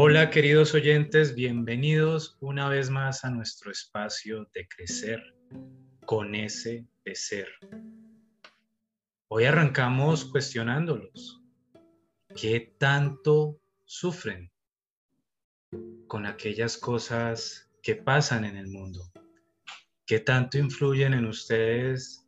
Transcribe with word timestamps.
Hola 0.00 0.30
queridos 0.30 0.74
oyentes, 0.74 1.34
bienvenidos 1.34 2.36
una 2.38 2.68
vez 2.68 2.88
más 2.88 3.24
a 3.24 3.30
nuestro 3.30 3.72
espacio 3.72 4.48
de 4.54 4.68
crecer 4.68 5.20
con 6.06 6.36
ese 6.36 6.86
de 7.04 7.16
ser. 7.16 7.48
Hoy 9.26 9.46
arrancamos 9.46 10.24
cuestionándolos. 10.24 11.42
¿Qué 12.40 12.76
tanto 12.78 13.60
sufren 13.86 14.52
con 16.06 16.26
aquellas 16.26 16.76
cosas 16.76 17.68
que 17.82 17.96
pasan 17.96 18.44
en 18.44 18.56
el 18.56 18.68
mundo? 18.68 19.02
¿Qué 20.06 20.20
tanto 20.20 20.58
influyen 20.58 21.12
en 21.12 21.26
ustedes 21.26 22.24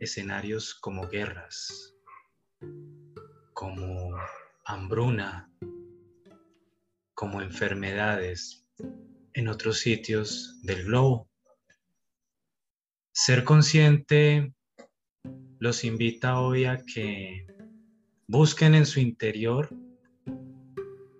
escenarios 0.00 0.74
como 0.74 1.06
guerras, 1.06 1.94
como 3.52 4.10
hambruna, 4.64 5.48
como 7.14 7.40
enfermedades 7.40 8.66
en 9.32 9.48
otros 9.48 9.78
sitios 9.78 10.60
del 10.62 10.84
globo. 10.84 11.28
Ser 13.12 13.44
consciente 13.44 14.52
los 15.58 15.84
invita 15.84 16.40
hoy 16.40 16.64
a 16.64 16.84
que 16.84 17.46
busquen 18.26 18.74
en 18.74 18.86
su 18.86 19.00
interior 19.00 19.68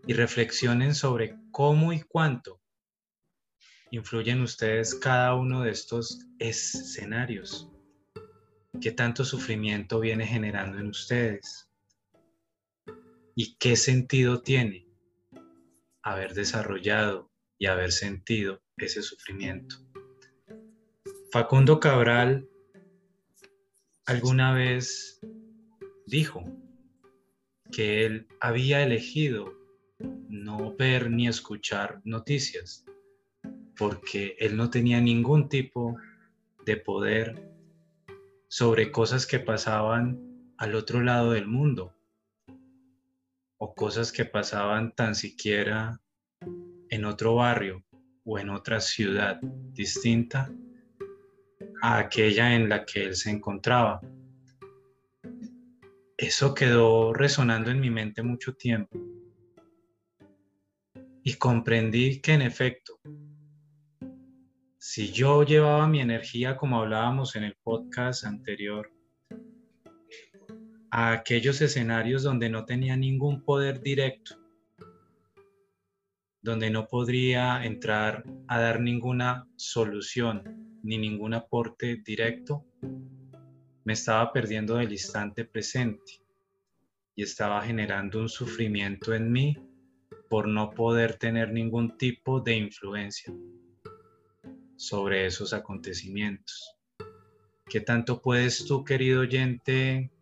y 0.07 0.12
reflexionen 0.12 0.95
sobre 0.95 1.37
cómo 1.51 1.93
y 1.93 2.01
cuánto 2.02 2.61
influyen 3.91 4.41
ustedes 4.41 4.95
cada 4.97 5.35
uno 5.35 5.63
de 5.63 5.71
estos 5.71 6.27
escenarios. 6.41 7.71
¿Qué 8.80 8.91
tanto 8.91 9.24
sufrimiento 9.24 10.01
viene 10.01 10.27
generando 10.27 10.79
en 10.79 10.88
ustedes? 10.88 11.71
¿Y 13.37 13.55
qué 13.57 13.77
sentido 13.77 14.43
tiene 14.43 14.84
haber 16.05 16.35
desarrollado 16.35 17.30
y 17.59 17.66
haber 17.66 17.91
sentido 17.91 18.63
ese 18.77 19.02
sufrimiento. 19.02 19.77
Facundo 21.33 21.80
Cabral 21.80 22.46
alguna 24.05 24.52
vez 24.52 25.19
dijo 26.07 26.45
que 27.73 28.05
él 28.05 28.29
había 28.38 28.83
elegido 28.83 29.55
no 30.29 30.77
ver 30.77 31.11
ni 31.11 31.27
escuchar 31.27 32.02
noticias 32.05 32.85
porque 33.77 34.37
él 34.39 34.57
no 34.57 34.68
tenía 34.68 35.01
ningún 35.01 35.49
tipo 35.49 35.96
de 36.66 36.77
poder 36.77 37.51
sobre 38.49 38.93
cosas 38.93 39.27
que 39.27 39.41
pasaban 39.41 40.52
al 40.59 40.74
otro 40.74 41.01
lado 41.01 41.33
del 41.33 41.46
mundo 41.46 41.93
o 43.59 43.74
cosas 43.74 44.13
que 44.13 44.24
pasaban 44.24 44.95
tan 44.95 45.15
siquiera 45.15 46.01
en 46.91 47.05
otro 47.05 47.37
barrio 47.37 47.85
o 48.24 48.38
en 48.38 48.51
otra 48.51 48.80
ciudad 48.80 49.41
distinta 49.43 50.51
a 51.83 51.99
aquella 51.99 52.55
en 52.55 52.69
la 52.69 52.85
que 52.85 53.05
él 53.05 53.16
se 53.16 53.30
encontraba. 53.30 54.01
Eso 56.16 56.55
quedó 56.55 57.13
resonando 57.13 57.71
en 57.71 57.80
mi 57.80 57.91
mente 57.91 58.23
mucho 58.23 58.55
tiempo 58.55 58.99
y 61.27 61.35
comprendí 61.35 62.21
que 62.21 62.35
en 62.35 62.43
efecto, 62.43 63.01
si 64.78 65.11
yo 65.11 65.43
llevaba 65.43 65.89
mi 65.89 66.00
energía 66.00 66.56
como 66.56 66.81
hablábamos 66.81 67.34
en 67.34 67.44
el 67.44 67.56
podcast 67.62 68.25
anterior, 68.25 68.94
a 70.97 71.10
aquellos 71.10 71.60
escenarios 71.60 72.22
donde 72.22 72.48
no 72.48 72.66
tenía 72.66 72.97
ningún 72.97 73.42
poder 73.42 73.81
directo, 73.81 74.37
donde 76.41 76.70
no 76.70 76.87
podría 76.87 77.64
entrar 77.64 78.22
a 78.47 78.60
dar 78.60 78.78
ninguna 78.78 79.49
solución 79.56 80.78
ni 80.84 80.97
ningún 80.97 81.34
aporte 81.34 81.97
directo, 81.97 82.65
me 83.83 83.94
estaba 83.94 84.33
perdiendo 84.33 84.77
del 84.77 84.93
instante 84.93 85.44
presente 85.44 86.22
y 87.16 87.25
estaba 87.25 87.60
generando 87.62 88.21
un 88.21 88.28
sufrimiento 88.28 89.15
en 89.15 89.33
mí 89.33 89.59
por 90.31 90.47
no 90.47 90.71
poder 90.71 91.16
tener 91.19 91.53
ningún 91.53 91.99
tipo 91.99 92.38
de 92.38 92.54
influencia 92.54 93.34
sobre 94.77 95.27
esos 95.27 95.53
acontecimientos. 95.53 96.77
¿Qué 97.66 97.81
tanto 97.81 98.22
puedes 98.22 98.65
tú, 98.65 98.84
querido 98.84 99.22
oyente, 99.22 100.12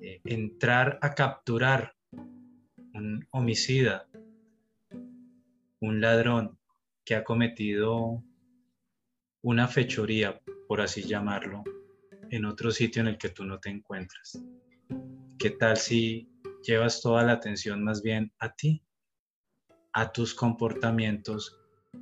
entrar 0.00 0.98
a 1.02 1.14
capturar 1.14 1.94
un 2.94 3.26
homicida, 3.30 4.08
un 5.80 6.00
ladrón 6.00 6.58
que 7.04 7.14
ha 7.14 7.24
cometido 7.24 8.22
una 9.42 9.68
fechoría, 9.68 10.40
por 10.68 10.80
así 10.80 11.02
llamarlo, 11.02 11.64
en 12.30 12.44
otro 12.44 12.70
sitio 12.70 13.02
en 13.02 13.08
el 13.08 13.18
que 13.18 13.30
tú 13.30 13.44
no 13.44 13.58
te 13.58 13.70
encuentras. 13.70 14.38
¿Qué 15.38 15.50
tal 15.50 15.76
si 15.76 16.28
llevas 16.62 17.00
toda 17.00 17.22
la 17.24 17.32
atención 17.32 17.82
más 17.82 18.02
bien 18.02 18.32
a 18.38 18.54
ti, 18.54 18.82
a 19.92 20.12
tus 20.12 20.34
comportamientos 20.34 21.58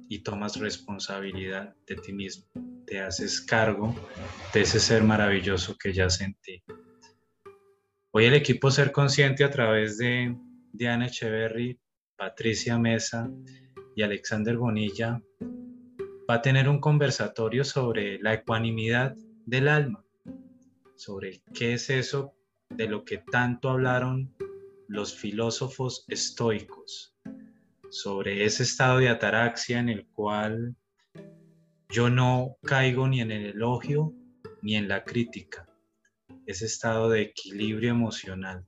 y 0.09 0.23
tomas 0.23 0.57
responsabilidad 0.57 1.75
de 1.87 1.97
ti 1.97 2.13
mismo? 2.13 2.47
Te 2.87 3.01
haces 3.01 3.41
cargo 3.41 3.95
de 4.53 4.63
ese 4.63 4.81
ser 4.81 5.05
maravilloso 5.05 5.77
que 5.77 5.93
ya 5.93 6.11
sentí. 6.11 6.63
Hoy 8.19 8.25
el 8.25 8.35
equipo 8.35 8.69
Ser 8.73 8.91
Consciente 8.91 9.45
a 9.45 9.51
través 9.51 9.97
de 9.97 10.37
Diana 10.73 11.07
Echeverry, 11.07 11.79
Patricia 12.17 12.77
Mesa 12.77 13.31
y 13.95 14.03
Alexander 14.03 14.57
Bonilla 14.57 15.23
va 16.29 16.35
a 16.35 16.43
tener 16.43 16.69
un 16.69 16.81
conversatorio 16.81 17.63
sobre 17.63 18.19
la 18.19 18.35
ecuanimidad 18.35 19.15
del 19.47 19.69
alma, 19.69 20.05
sobre 20.97 21.45
qué 21.55 21.75
es 21.75 21.91
eso 21.91 22.35
de 22.71 22.89
lo 22.89 23.05
que 23.05 23.19
tanto 23.19 23.71
hablaron 23.71 24.35
los 24.89 25.15
filósofos 25.15 26.05
estoicos, 26.09 27.15
sobre 27.89 28.45
ese 28.45 28.65
estado 28.65 28.99
de 28.99 29.11
ataraxia 29.11 29.79
en 29.79 29.91
el 29.91 30.09
cual 30.09 30.75
yo 31.89 32.11
no 32.11 32.57
caigo 32.65 33.07
ni 33.07 33.21
en 33.21 33.31
el 33.31 33.47
elogio 33.51 34.13
ni 34.61 34.75
en 34.75 34.89
la 34.89 35.05
crítica 35.05 35.68
ese 36.49 36.65
estado 36.65 37.11
de 37.11 37.21
equilibrio 37.21 37.91
emocional. 37.91 38.67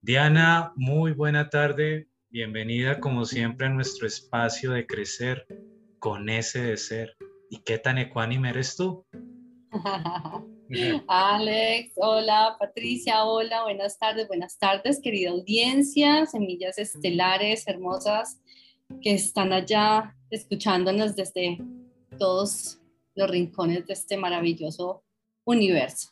Diana, 0.00 0.72
muy 0.74 1.12
buena 1.12 1.50
tarde. 1.50 2.08
Bienvenida 2.30 2.98
como 2.98 3.26
siempre 3.26 3.66
a 3.66 3.70
nuestro 3.70 4.06
espacio 4.06 4.70
de 4.70 4.86
crecer 4.86 5.46
con 5.98 6.30
ese 6.30 6.62
de 6.62 6.78
ser. 6.78 7.14
¿Y 7.50 7.58
qué 7.58 7.76
tan 7.76 7.98
ecuánime 7.98 8.48
eres 8.48 8.74
tú? 8.74 9.04
Alex, 11.08 11.92
hola 11.96 12.56
Patricia, 12.58 13.24
hola, 13.24 13.64
buenas 13.64 13.98
tardes, 13.98 14.26
buenas 14.26 14.58
tardes, 14.58 14.98
querida 15.02 15.32
audiencia, 15.32 16.24
semillas 16.24 16.78
estelares 16.78 17.68
hermosas 17.68 18.40
que 19.02 19.12
están 19.12 19.52
allá 19.52 20.16
escuchándonos 20.30 21.14
desde 21.16 21.58
todos 22.18 22.80
los 23.14 23.30
rincones 23.30 23.86
de 23.86 23.92
este 23.92 24.16
maravilloso 24.16 25.02
universo. 25.46 26.10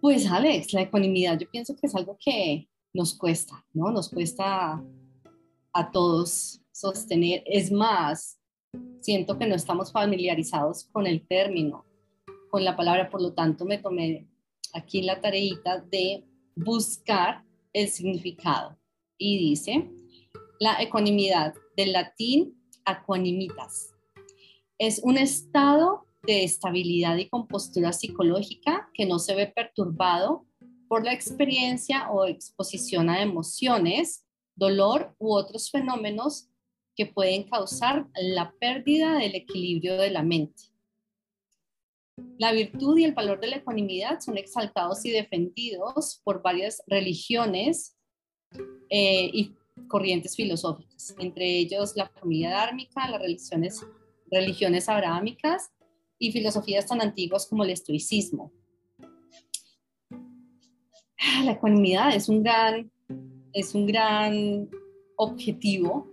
Pues 0.00 0.30
Alex, 0.30 0.72
la 0.72 0.82
ecuanimidad 0.82 1.38
yo 1.38 1.50
pienso 1.50 1.76
que 1.76 1.86
es 1.86 1.94
algo 1.94 2.16
que 2.18 2.68
nos 2.94 3.14
cuesta, 3.14 3.66
¿no? 3.74 3.90
Nos 3.90 4.08
cuesta 4.08 4.82
a 5.72 5.90
todos 5.90 6.62
sostener. 6.72 7.42
Es 7.44 7.70
más, 7.70 8.38
siento 9.00 9.36
que 9.36 9.46
no 9.46 9.54
estamos 9.54 9.92
familiarizados 9.92 10.84
con 10.84 11.06
el 11.06 11.26
término, 11.26 11.84
con 12.50 12.64
la 12.64 12.76
palabra, 12.76 13.10
por 13.10 13.20
lo 13.20 13.34
tanto 13.34 13.64
me 13.64 13.78
tomé 13.78 14.28
aquí 14.72 15.02
la 15.02 15.20
tareita 15.20 15.80
de 15.80 16.24
buscar 16.54 17.44
el 17.72 17.88
significado. 17.88 18.78
Y 19.18 19.38
dice, 19.38 19.90
la 20.60 20.80
ecuanimidad, 20.80 21.54
del 21.76 21.92
latín 21.92 22.54
aquanimitas, 22.84 23.94
es 24.78 25.00
un 25.02 25.18
estado 25.18 26.05
de 26.26 26.44
estabilidad 26.44 27.16
y 27.16 27.28
compostura 27.28 27.92
psicológica 27.92 28.90
que 28.92 29.06
no 29.06 29.18
se 29.18 29.34
ve 29.34 29.46
perturbado 29.46 30.44
por 30.88 31.04
la 31.04 31.12
experiencia 31.12 32.10
o 32.10 32.26
exposición 32.26 33.08
a 33.08 33.22
emociones, 33.22 34.26
dolor 34.54 35.14
u 35.18 35.34
otros 35.34 35.70
fenómenos 35.70 36.48
que 36.94 37.06
pueden 37.06 37.44
causar 37.44 38.08
la 38.14 38.52
pérdida 38.58 39.18
del 39.18 39.34
equilibrio 39.34 39.96
de 39.96 40.10
la 40.10 40.22
mente. 40.22 40.64
La 42.38 42.52
virtud 42.52 42.96
y 42.98 43.04
el 43.04 43.12
valor 43.12 43.40
de 43.40 43.48
la 43.48 43.56
ecuanimidad 43.56 44.20
son 44.20 44.38
exaltados 44.38 45.04
y 45.04 45.10
defendidos 45.10 46.20
por 46.24 46.42
varias 46.42 46.82
religiones 46.86 47.96
eh, 48.88 49.30
y 49.32 49.54
corrientes 49.88 50.34
filosóficas, 50.34 51.14
entre 51.18 51.58
ellos 51.58 51.94
la 51.96 52.08
familia 52.08 52.50
dármica, 52.50 53.08
las 53.10 53.20
religiones, 53.20 53.86
religiones 54.30 54.88
abrahámicas 54.88 55.70
y 56.18 56.32
filosofías 56.32 56.86
tan 56.86 57.00
antiguas 57.00 57.46
como 57.46 57.64
el 57.64 57.70
estoicismo. 57.70 58.52
La 61.44 61.52
ecuanimidad 61.52 62.14
es 62.14 62.28
un 62.28 62.42
gran, 62.42 62.90
es 63.52 63.74
un 63.74 63.86
gran 63.86 64.68
objetivo 65.16 66.08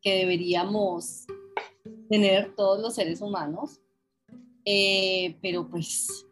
que 0.00 0.16
deberíamos 0.16 1.26
tener 2.08 2.54
todos 2.56 2.80
los 2.80 2.94
seres 2.94 3.20
humanos, 3.20 3.80
eh, 4.64 5.36
pero 5.40 5.68
pues 5.68 6.26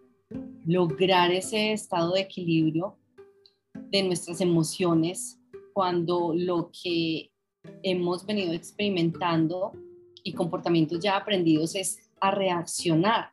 lograr 0.66 1.32
ese 1.32 1.72
estado 1.72 2.12
de 2.12 2.20
equilibrio 2.20 2.98
de 3.90 4.02
nuestras 4.02 4.40
emociones 4.40 5.38
cuando 5.72 6.32
lo 6.34 6.70
que 6.70 7.30
hemos 7.82 8.24
venido 8.26 8.52
experimentando 8.52 9.72
y 10.22 10.32
comportamientos 10.32 11.00
ya 11.00 11.16
aprendidos 11.16 11.74
es 11.74 12.09
a 12.20 12.30
reaccionar. 12.30 13.32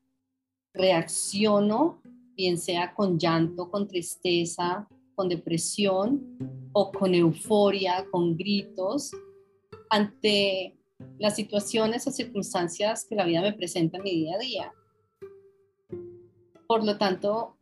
Reacciono, 0.73 2.01
bien 2.35 2.57
sea 2.57 2.93
con 2.93 3.17
llanto, 3.17 3.69
con 3.69 3.87
tristeza, 3.87 4.87
con 5.15 5.29
depresión 5.29 6.37
o 6.71 6.91
con 6.91 7.15
euforia, 7.15 8.05
con 8.11 8.37
gritos, 8.37 9.11
ante 9.89 10.77
las 11.17 11.35
situaciones 11.35 12.05
o 12.07 12.11
circunstancias 12.11 13.05
que 13.09 13.15
la 13.15 13.25
vida 13.25 13.41
me 13.41 13.53
presenta 13.53 13.97
en 13.97 14.03
mi 14.03 14.11
día 14.11 14.35
a 14.35 14.39
día. 14.39 14.73
Por 16.67 16.85
lo 16.85 16.97
tanto, 16.97 17.57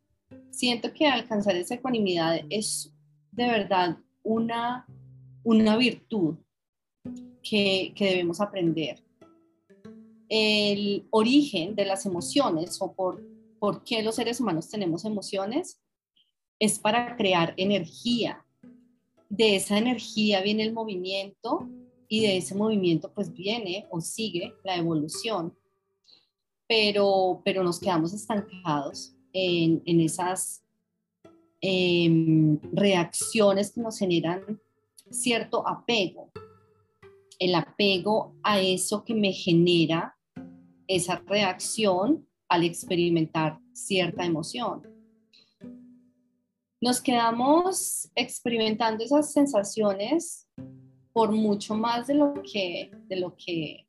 siento 0.51 0.91
que 0.93 1.07
alcanzar 1.07 1.55
esa 1.55 1.75
ecuanimidad 1.75 2.41
es 2.49 2.93
de 3.31 3.47
verdad 3.47 3.97
una, 4.23 4.85
una 5.43 5.77
virtud 5.77 6.35
que, 7.43 7.93
que 7.95 8.05
debemos 8.05 8.41
aprender. 8.41 9.04
El 10.29 11.05
origen 11.11 11.75
de 11.75 11.85
las 11.85 12.05
emociones 12.05 12.77
o 12.81 12.93
por, 12.93 13.23
por 13.59 13.83
qué 13.83 14.01
los 14.03 14.15
seres 14.15 14.39
humanos 14.39 14.69
tenemos 14.69 15.05
emociones 15.05 15.79
es 16.59 16.79
para 16.79 17.15
crear 17.15 17.53
energía. 17.57 18.45
De 19.29 19.55
esa 19.55 19.77
energía 19.77 20.41
viene 20.41 20.63
el 20.63 20.73
movimiento 20.73 21.67
y 22.07 22.21
de 22.21 22.37
ese 22.37 22.55
movimiento 22.55 23.11
pues 23.13 23.33
viene 23.33 23.87
o 23.89 24.01
sigue 24.01 24.53
la 24.63 24.75
evolución. 24.75 25.55
Pero, 26.67 27.41
pero 27.45 27.63
nos 27.63 27.79
quedamos 27.79 28.13
estancados 28.13 29.13
en, 29.33 29.83
en 29.85 30.01
esas 30.01 30.65
Em, 31.67 32.59
reacciones 32.73 33.71
que 33.71 33.81
nos 33.81 33.97
generan 33.97 34.61
cierto 35.09 35.67
apego. 35.67 36.29
El 37.39 37.55
apego 37.55 38.35
a 38.43 38.61
eso 38.61 39.03
que 39.03 39.15
me 39.15 39.33
genera 39.33 40.14
esa 40.87 41.21
reacción 41.25 42.27
al 42.47 42.63
experimentar 42.63 43.59
cierta 43.73 44.25
emoción. 44.25 44.83
Nos 46.81 47.01
quedamos 47.01 48.11
experimentando 48.15 49.03
esas 49.03 49.33
sensaciones 49.33 50.47
por 51.13 51.31
mucho 51.31 51.75
más 51.75 52.07
de 52.07 52.13
lo 52.15 52.33
que, 52.43 52.91
de 53.07 53.15
lo 53.15 53.35
que 53.35 53.87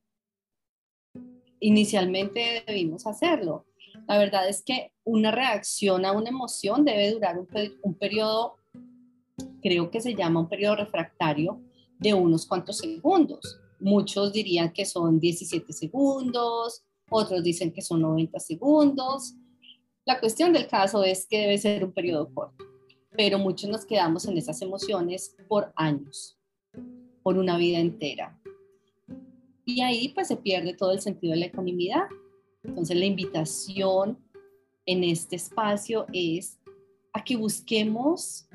inicialmente 1.60 2.62
debimos 2.66 3.06
hacerlo. 3.06 3.66
La 4.06 4.19
verdad 4.19 4.48
es 4.48 4.62
que 4.62 4.93
una 5.04 5.31
reacción 5.31 6.04
a 6.04 6.12
una 6.12 6.28
emoción 6.28 6.84
debe 6.84 7.10
durar 7.10 7.37
un, 7.38 7.94
periodo, 7.94 8.56
creo 9.62 9.90
que 9.90 10.00
se 10.00 10.14
llama 10.14 10.40
un 10.40 10.48
periodo 10.48 10.76
refractario 10.76 11.60
de 11.98 12.14
unos 12.14 12.46
cuantos 12.46 12.78
segundos. 12.78 13.60
Muchos 13.81 14.32
dirían 14.32 14.73
que 14.73 14.84
son 14.84 15.20
17 15.20 15.73
segundos, 15.73 16.84
otros 17.11 17.43
dicen 17.43 17.73
que 17.73 17.82
son 17.82 18.02
90 18.02 18.38
segundos. 18.40 19.34
La 20.05 20.20
cuestión 20.20 20.52
del 20.52 20.67
caso 20.67 21.05
es 21.05 21.26
que 21.26 21.38
debe 21.38 21.58
ser 21.58 21.84
un 21.84 21.93
periodo 21.93 22.32
corto, 22.32 22.64
pero 23.17 23.38
muchos 23.38 23.69
nos 23.70 23.84
quedamos 23.84 24.26
en 24.26 24.38
esas 24.38 24.61
emociones 24.62 25.37
por 25.49 25.73
años, 25.76 26.38
por 27.23 27.38
una 27.38 27.56
vida 27.58 27.78
entera. 27.78 28.40
Y 29.64 29.81
ahí 29.81 30.08
pues 30.08 30.29
se 30.29 30.37
pierde 30.37 30.75
todo 30.75 30.93
el 30.93 31.00
sentido 31.00 31.32
de 31.32 31.40
la 31.40 31.46
ecuanimidad 31.46 32.06
entonces 32.67 32.96
la 32.96 33.05
invitación 33.05 34.19
en 34.84 35.05
este 35.05 35.37
espacio 35.37 36.06
es 36.12 36.58
a 37.12 37.22
que 37.25 37.37
busquemos 37.37 38.49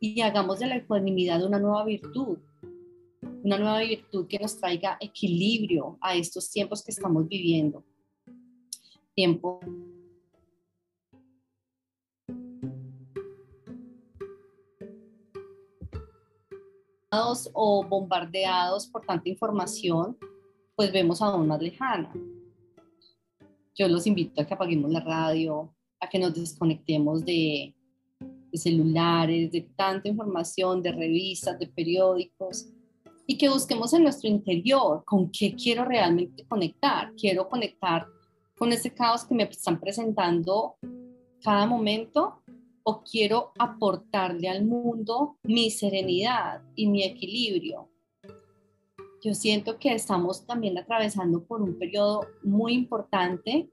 y 0.00 0.20
hagamos 0.20 0.58
de 0.58 0.66
la 0.66 0.76
ecuanimidad 0.76 1.44
una 1.44 1.58
nueva 1.58 1.84
virtud, 1.84 2.38
una 3.42 3.58
nueva 3.58 3.80
virtud 3.80 4.26
que 4.26 4.38
nos 4.38 4.58
traiga 4.58 4.96
equilibrio 5.00 5.98
a 6.00 6.14
estos 6.14 6.50
tiempos 6.50 6.82
que 6.82 6.92
estamos 6.92 7.28
viviendo. 7.28 7.84
Tiempo 9.14 9.60
o 17.54 17.84
bombardeados 17.84 18.86
por 18.86 19.04
tanta 19.04 19.28
información, 19.28 20.16
pues 20.74 20.90
vemos 20.92 21.20
aún 21.20 21.46
más 21.46 21.60
lejana 21.60 22.12
yo 23.74 23.88
los 23.88 24.06
invito 24.06 24.40
a 24.40 24.44
que 24.46 24.54
apaguemos 24.54 24.90
la 24.90 25.00
radio, 25.00 25.74
a 26.00 26.08
que 26.08 26.18
nos 26.18 26.34
desconectemos 26.34 27.24
de, 27.24 27.74
celulares, 28.52 29.50
de 29.50 29.62
tanta 29.62 30.08
información, 30.08 30.82
de 30.82 30.92
revistas, 30.92 31.58
de 31.58 31.66
periódicos, 31.68 32.68
y 33.26 33.38
que 33.38 33.48
busquemos 33.48 33.92
en 33.92 34.02
nuestro 34.02 34.28
interior 34.28 35.04
con 35.04 35.30
qué 35.30 35.54
quiero 35.54 35.84
realmente 35.84 36.44
conectar. 36.46 37.12
Quiero 37.14 37.48
conectar 37.48 38.06
con 38.56 38.72
ese 38.72 38.92
caos 38.92 39.24
que 39.24 39.34
me 39.34 39.44
están 39.44 39.80
presentando 39.80 40.76
cada 41.42 41.66
momento 41.66 42.42
o 42.84 43.02
quiero 43.02 43.52
aportarle 43.58 44.48
al 44.48 44.64
mundo 44.64 45.38
mi 45.44 45.70
serenidad 45.70 46.62
y 46.74 46.88
mi 46.88 47.04
equilibrio 47.04 47.92
yo 49.22 49.34
siento 49.34 49.78
que 49.78 49.94
estamos 49.94 50.44
también 50.46 50.76
atravesando 50.76 51.44
por 51.44 51.62
un 51.62 51.78
periodo 51.78 52.26
muy 52.42 52.72
importante 52.72 53.70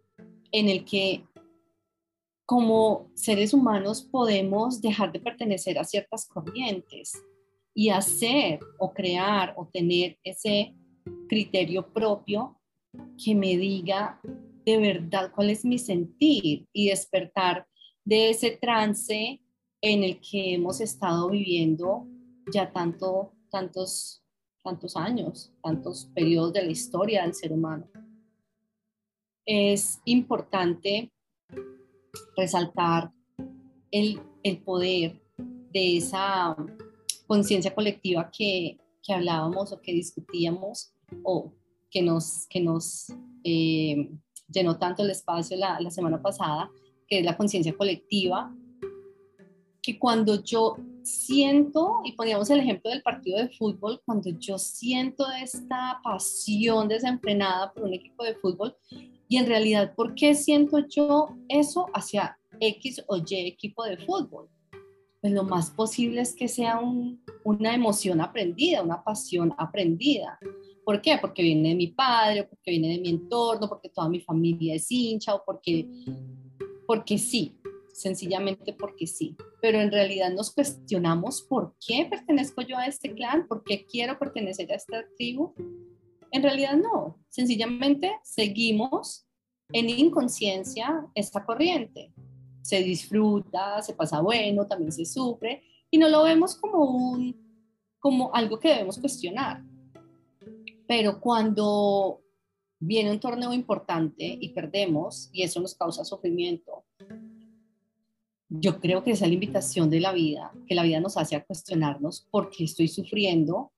en 0.52 0.70
el 0.70 0.86
que 0.86 1.26
como 2.46 3.10
seres 3.16 3.54
humanos 3.54 4.04
podemos 4.04 4.82
dejar 4.82 5.12
de 5.12 5.20
pertenecer 5.20 5.80
a 5.80 5.84
ciertas 5.84 6.28
corrientes 6.28 7.14
y 7.80 7.92
hacer 7.92 8.60
o 8.78 8.92
crear 8.92 9.54
o 9.56 9.66
tener 9.66 10.18
ese 10.22 10.76
criterio 11.30 11.88
propio 11.94 12.60
que 13.24 13.34
me 13.34 13.56
diga 13.56 14.20
de 14.66 14.78
verdad 14.78 15.32
cuál 15.34 15.50
es 15.50 15.64
mi 15.64 15.80
sentir 15.80 16.68
y 16.74 16.90
despertar 16.90 17.66
de 18.04 18.32
ese 18.32 18.52
trance 18.52 19.40
en 19.82 20.04
el 20.04 20.20
que 20.20 20.56
hemos 20.56 20.82
estado 20.82 21.30
viviendo 21.30 22.06
ya 22.52 22.70
tanto, 22.70 23.32
tantos 23.50 24.26
tantos 24.62 24.98
años, 24.98 25.54
tantos 25.64 26.12
periodos 26.14 26.52
de 26.52 26.64
la 26.64 26.72
historia 26.72 27.22
del 27.24 27.34
ser 27.34 27.54
humano. 27.54 27.90
Es 29.46 30.02
importante 30.04 31.14
resaltar 32.36 33.14
el, 33.90 34.20
poder 34.66 35.22
de 35.72 35.98
esa 35.98 36.58
conciencia 37.30 37.76
colectiva 37.76 38.32
que, 38.36 38.80
hablábamos 39.08 39.72
o 39.72 39.82
que 39.82 39.92
discutíamos 39.92 40.94
o 41.24 41.52
que 41.90 42.04
nos, 42.04 42.46
que 42.48 42.62
nos 42.62 43.12
eh, 43.44 44.12
llenó 44.48 44.78
tanto 44.78 45.02
el 45.02 45.10
espacio 45.10 45.58
la, 45.58 45.80
la 45.80 45.90
semana 45.90 46.22
pasada, 46.22 46.70
que 47.08 47.20
es 47.20 47.26
la 47.26 47.36
conciencia 47.36 47.76
colectiva, 47.76 48.54
que 49.82 49.98
cuando 49.98 50.44
yo 50.44 50.78
siento, 51.02 52.02
y 52.04 52.12
poníamos 52.12 52.50
el 52.52 52.60
ejemplo 52.60 52.92
del 52.92 53.02
partido 53.02 53.40
de 53.40 53.50
fútbol, 53.50 54.00
cuando 54.06 54.30
yo 54.30 54.60
siento 54.60 55.26
esta 55.42 56.00
pasión 56.04 56.88
desenfrenada 56.88 57.74
por 57.74 57.84
un 57.84 57.94
equipo 57.96 58.24
de 58.24 58.36
fútbol, 58.36 58.76
y 59.28 59.38
en 59.38 59.48
realidad, 59.48 59.96
¿por 59.96 60.14
qué 60.14 60.36
siento 60.36 60.80
yo 60.88 61.36
eso 61.48 61.88
hacia 61.94 62.38
X 62.60 63.04
o 63.08 63.18
Y 63.18 63.48
equipo 63.48 63.84
de 63.84 63.98
fútbol? 63.98 64.50
Pues 65.22 65.34
lo 65.34 65.44
más 65.44 65.72
posible 65.72 66.22
es 66.22 66.34
que 66.34 66.48
sea 66.48 66.80
una 67.44 67.76
emoción 67.76 68.22
aprendida, 68.22 68.82
una 68.82 69.04
pasión 69.04 69.54
aprendida. 69.58 70.40
¿Por 70.86 71.02
qué? 71.02 71.18
Porque 71.20 71.44
viene 71.44 71.70
de 71.70 71.76
mi 71.76 71.88
padre, 71.88 72.46
porque 72.46 72.72
viene 72.72 72.90
de 72.90 73.00
mi 73.00 73.10
entorno, 73.10 73.68
porque 73.68 73.90
toda 73.90 74.08
mi 74.08 74.22
familia 74.22 74.76
es 74.76 74.90
hincha, 74.90 75.36
o 75.36 75.44
porque, 75.46 75.88
porque 76.88 77.18
sí, 77.18 77.60
sencillamente 77.94 78.74
porque 78.74 79.06
sí. 79.06 79.36
Pero 79.62 79.80
en 79.80 79.92
realidad 79.92 80.32
nos 80.32 80.52
cuestionamos 80.52 81.42
por 81.42 81.76
qué 81.86 82.08
pertenezco 82.10 82.62
yo 82.62 82.78
a 82.78 82.86
este 82.86 83.14
clan, 83.14 83.48
por 83.48 83.64
qué 83.64 83.86
quiero 83.86 84.18
pertenecer 84.18 84.72
a 84.72 84.76
esta 84.76 85.06
tribu. 85.18 85.54
En 86.32 86.44
realidad 86.44 86.78
no, 86.78 87.20
sencillamente 87.28 88.12
seguimos 88.24 89.28
en 89.72 89.90
inconsciencia 89.90 91.06
esta 91.14 91.46
corriente. 91.46 92.12
Se 92.70 92.84
disfruta, 92.84 93.82
se 93.82 93.96
pasa 93.96 94.22
bueno, 94.22 94.68
también 94.68 94.92
se 94.92 95.06
sufre 95.06 95.64
y 95.90 95.98
no 95.98 96.08
lo 96.08 96.22
vemos 96.22 96.56
como 96.56 96.84
un 96.84 97.50
como 97.98 98.30
algo 98.32 98.60
que 98.60 98.70
debemos 98.70 99.00
cuestionar. 99.00 99.64
Pero 100.88 101.20
cuando 101.20 102.22
viene 102.80 103.12
un 103.12 103.20
torneo 103.20 103.54
importante 103.54 104.38
y 104.40 104.50
perdemos 104.50 105.32
y 105.34 105.42
eso 105.42 105.60
nos 105.60 105.74
causa 105.74 106.06
sufrimiento, 106.06 106.86
yo 108.50 108.80
creo 108.80 109.04
que 109.04 109.12
esa 109.12 109.26
es 109.26 109.30
la 109.30 109.34
invitación 109.34 109.90
de 109.90 110.00
la 110.00 110.14
vida, 110.14 110.54
que 110.68 110.76
la 110.76 110.84
vida 110.84 111.00
nos 111.00 111.18
hace 111.18 111.36
a 111.36 111.44
cuestionarnos 111.44 112.28
por 112.30 112.52
qué 112.52 112.66
estoy 112.66 112.88
sufriendo, 112.88 113.72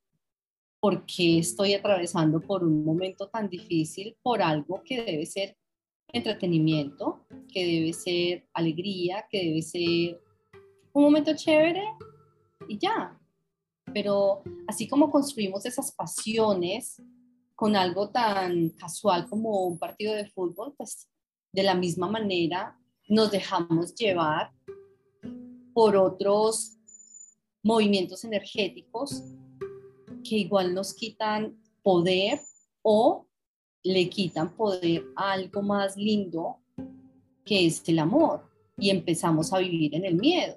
por 0.81 1.05
qué 1.05 1.39
estoy 1.39 1.75
atravesando 1.75 2.41
por 2.41 2.63
un 2.65 2.83
momento 2.83 3.29
tan 3.29 3.47
difícil, 3.47 4.17
por 4.21 4.41
algo 4.41 4.81
que 4.83 5.03
debe 5.03 5.25
ser 5.25 5.57
entretenimiento, 6.13 7.25
que 7.51 7.65
debe 7.65 7.93
ser 7.93 8.47
alegría, 8.53 9.25
que 9.29 9.45
debe 9.45 9.61
ser 9.61 10.21
un 10.93 11.03
momento 11.03 11.35
chévere 11.35 11.83
y 12.67 12.77
ya. 12.77 13.17
Pero 13.93 14.43
así 14.67 14.87
como 14.87 15.11
construimos 15.11 15.65
esas 15.65 15.91
pasiones 15.91 17.01
con 17.55 17.75
algo 17.75 18.09
tan 18.09 18.69
casual 18.69 19.27
como 19.29 19.67
un 19.67 19.77
partido 19.77 20.13
de 20.13 20.25
fútbol, 20.29 20.73
pues 20.77 21.07
de 21.51 21.63
la 21.63 21.75
misma 21.75 22.07
manera 22.09 22.77
nos 23.07 23.31
dejamos 23.31 23.93
llevar 23.95 24.51
por 25.73 25.95
otros 25.95 26.77
movimientos 27.63 28.23
energéticos 28.23 29.23
que 30.23 30.37
igual 30.37 30.73
nos 30.73 30.93
quitan 30.93 31.61
poder 31.83 32.41
o 32.81 33.27
le 33.83 34.09
quitan 34.09 34.55
poder 34.55 35.05
a 35.15 35.31
algo 35.31 35.61
más 35.61 35.97
lindo 35.97 36.57
que 37.45 37.65
es 37.65 37.87
el 37.87 37.99
amor 37.99 38.49
y 38.77 38.89
empezamos 38.89 39.51
a 39.53 39.59
vivir 39.59 39.95
en 39.95 40.05
el 40.05 40.15
miedo. 40.15 40.55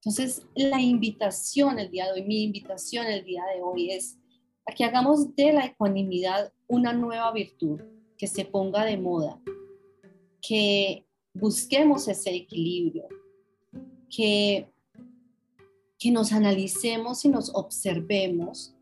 Entonces, 0.00 0.46
la 0.54 0.80
invitación 0.80 1.80
el 1.80 1.90
día 1.90 2.06
de 2.06 2.20
hoy, 2.20 2.22
mi 2.22 2.44
invitación 2.44 3.06
el 3.06 3.24
día 3.24 3.42
de 3.54 3.60
hoy 3.60 3.90
es 3.90 4.16
a 4.64 4.72
que 4.72 4.84
hagamos 4.84 5.34
de 5.34 5.52
la 5.52 5.66
ecuanimidad 5.66 6.52
una 6.68 6.92
nueva 6.92 7.32
virtud 7.32 7.80
que 8.16 8.28
se 8.28 8.44
ponga 8.44 8.84
de 8.84 8.96
moda, 8.96 9.40
que 10.40 11.04
busquemos 11.34 12.06
ese 12.06 12.34
equilibrio, 12.34 13.08
que, 14.08 14.68
que 15.98 16.10
nos 16.12 16.32
analicemos 16.32 17.24
y 17.24 17.28
nos 17.28 17.52
observemos 17.52 18.75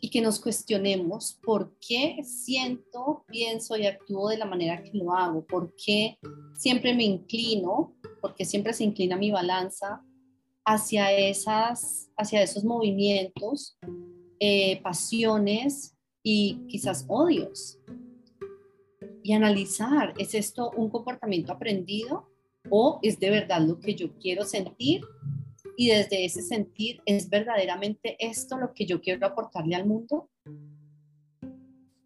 y 0.00 0.10
que 0.10 0.20
nos 0.20 0.40
cuestionemos 0.40 1.38
por 1.42 1.76
qué 1.80 2.22
siento, 2.24 3.24
pienso 3.26 3.76
y 3.76 3.86
actúo 3.86 4.28
de 4.28 4.38
la 4.38 4.46
manera 4.46 4.82
que 4.82 4.96
lo 4.96 5.12
hago, 5.12 5.44
por 5.46 5.74
qué 5.76 6.18
siempre 6.54 6.94
me 6.94 7.04
inclino, 7.04 7.94
porque 8.20 8.44
siempre 8.44 8.72
se 8.72 8.84
inclina 8.84 9.16
mi 9.16 9.30
balanza 9.30 10.02
hacia, 10.64 11.12
esas, 11.12 12.10
hacia 12.16 12.42
esos 12.42 12.64
movimientos, 12.64 13.78
eh, 14.38 14.80
pasiones 14.82 15.96
y 16.22 16.66
quizás 16.68 17.04
odios. 17.08 17.78
Y 19.22 19.32
analizar, 19.32 20.14
¿es 20.18 20.34
esto 20.34 20.70
un 20.76 20.90
comportamiento 20.90 21.52
aprendido 21.52 22.28
o 22.70 22.98
es 23.02 23.18
de 23.18 23.30
verdad 23.30 23.60
lo 23.60 23.80
que 23.80 23.94
yo 23.94 24.14
quiero 24.18 24.44
sentir 24.44 25.02
y 25.80 25.90
desde 25.90 26.24
ese 26.24 26.42
sentir, 26.42 27.00
¿es 27.06 27.30
verdaderamente 27.30 28.16
esto 28.18 28.58
lo 28.58 28.74
que 28.74 28.84
yo 28.84 29.00
quiero 29.00 29.24
aportarle 29.24 29.76
al 29.76 29.86
mundo? 29.86 30.28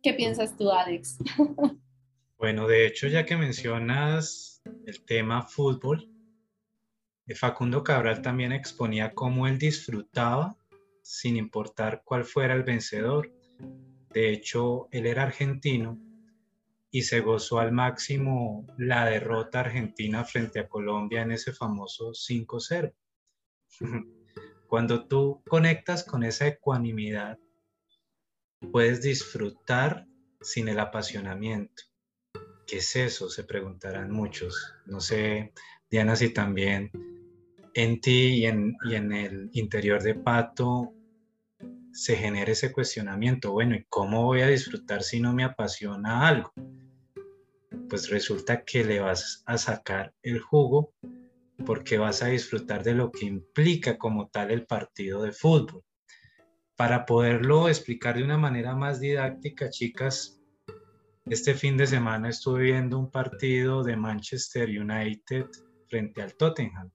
¿Qué 0.03 0.13
piensas 0.13 0.57
tú, 0.57 0.71
Alex? 0.71 1.19
Bueno, 2.37 2.67
de 2.67 2.89
hecho, 2.89 3.07
ya 3.07 3.25
que 3.25 3.37
mencionas 3.37 4.61
el 4.85 5.05
tema 5.05 5.43
fútbol, 5.43 6.11
eh, 7.29 7.37
Facundo 7.37 7.85
Cabral 7.85 8.21
también 8.21 8.51
exponía 8.51 9.15
cómo 9.15 9.47
él 9.47 9.59
disfrutaba 9.59 10.57
sin 11.03 11.37
importar 11.37 12.03
cuál 12.05 12.25
fuera 12.25 12.55
el 12.55 12.65
vencedor. 12.65 13.33
De 14.13 14.33
hecho, 14.33 14.89
él 14.91 15.07
era 15.07 15.23
argentino 15.23 16.01
y 16.91 17.03
se 17.03 17.21
gozó 17.21 17.61
al 17.61 17.71
máximo 17.71 18.67
la 18.77 19.07
derrota 19.07 19.61
argentina 19.61 20.25
frente 20.25 20.59
a 20.59 20.69
Colombia 20.69 21.23
en 21.23 21.31
ese 21.31 21.53
famoso 21.53 22.11
5-0. 22.11 22.93
Cuando 24.69 25.07
tú 25.07 25.43
conectas 25.49 26.05
con 26.05 26.23
esa 26.23 26.47
ecuanimidad, 26.47 27.39
puedes 28.71 29.03
disfrutar 29.03 30.07
sin 30.41 30.69
el 30.69 30.81
apasionamiento. 30.81 31.83
¿Qué 32.67 32.79
es 32.79 32.97
eso? 32.97 33.29
Se 33.29 33.45
preguntarán 33.45 34.11
muchos. 34.11 34.75
No 34.87 35.01
sé, 35.01 35.53
Diana, 35.91 36.17
si 36.17 36.31
también 36.31 36.91
en 37.75 38.01
ti 38.01 38.35
y 38.35 38.47
en, 38.47 38.77
y 38.89 38.95
en 38.95 39.13
el 39.13 39.51
interior 39.53 40.03
de 40.03 40.15
Pato 40.15 40.95
se 41.93 42.17
genera 42.17 42.53
ese 42.53 42.73
cuestionamiento. 42.73 43.53
Bueno, 43.53 43.75
¿y 43.75 43.85
cómo 43.89 44.25
voy 44.25 44.41
a 44.41 44.49
disfrutar 44.49 45.03
si 45.03 45.21
no 45.21 45.33
me 45.35 45.45
apasiona 45.45 46.27
algo? 46.27 46.53
Pues 47.89 48.09
resulta 48.09 48.65
que 48.65 48.85
le 48.85 49.01
vas 49.01 49.43
a 49.47 49.59
sacar 49.59 50.15
el 50.23 50.41
jugo 50.41 50.95
porque 51.65 51.99
vas 51.99 52.23
a 52.23 52.29
disfrutar 52.29 52.83
de 52.83 52.95
lo 52.95 53.11
que 53.11 53.27
implica 53.27 53.99
como 53.99 54.29
tal 54.29 54.51
el 54.51 54.67
partido 54.67 55.23
de 55.23 55.33
fútbol. 55.33 55.83
Para 56.77 57.05
poderlo 57.05 57.69
explicar 57.69 58.17
de 58.17 58.25
una 58.25 58.39
manera 58.39 58.75
más 58.75 59.01
didáctica, 59.01 59.71
chicas, 59.71 60.41
este 61.27 61.55
fin 61.55 61.77
de 61.77 61.87
semana 61.87 62.29
estuve 62.29 62.65
viendo 62.65 62.99
un 62.99 63.11
partido 63.11 63.85
de 63.85 63.97
Manchester 63.97 64.69
United 64.69 65.47
frente 65.89 66.23
al 66.23 66.35
Tottenham. 66.35 66.91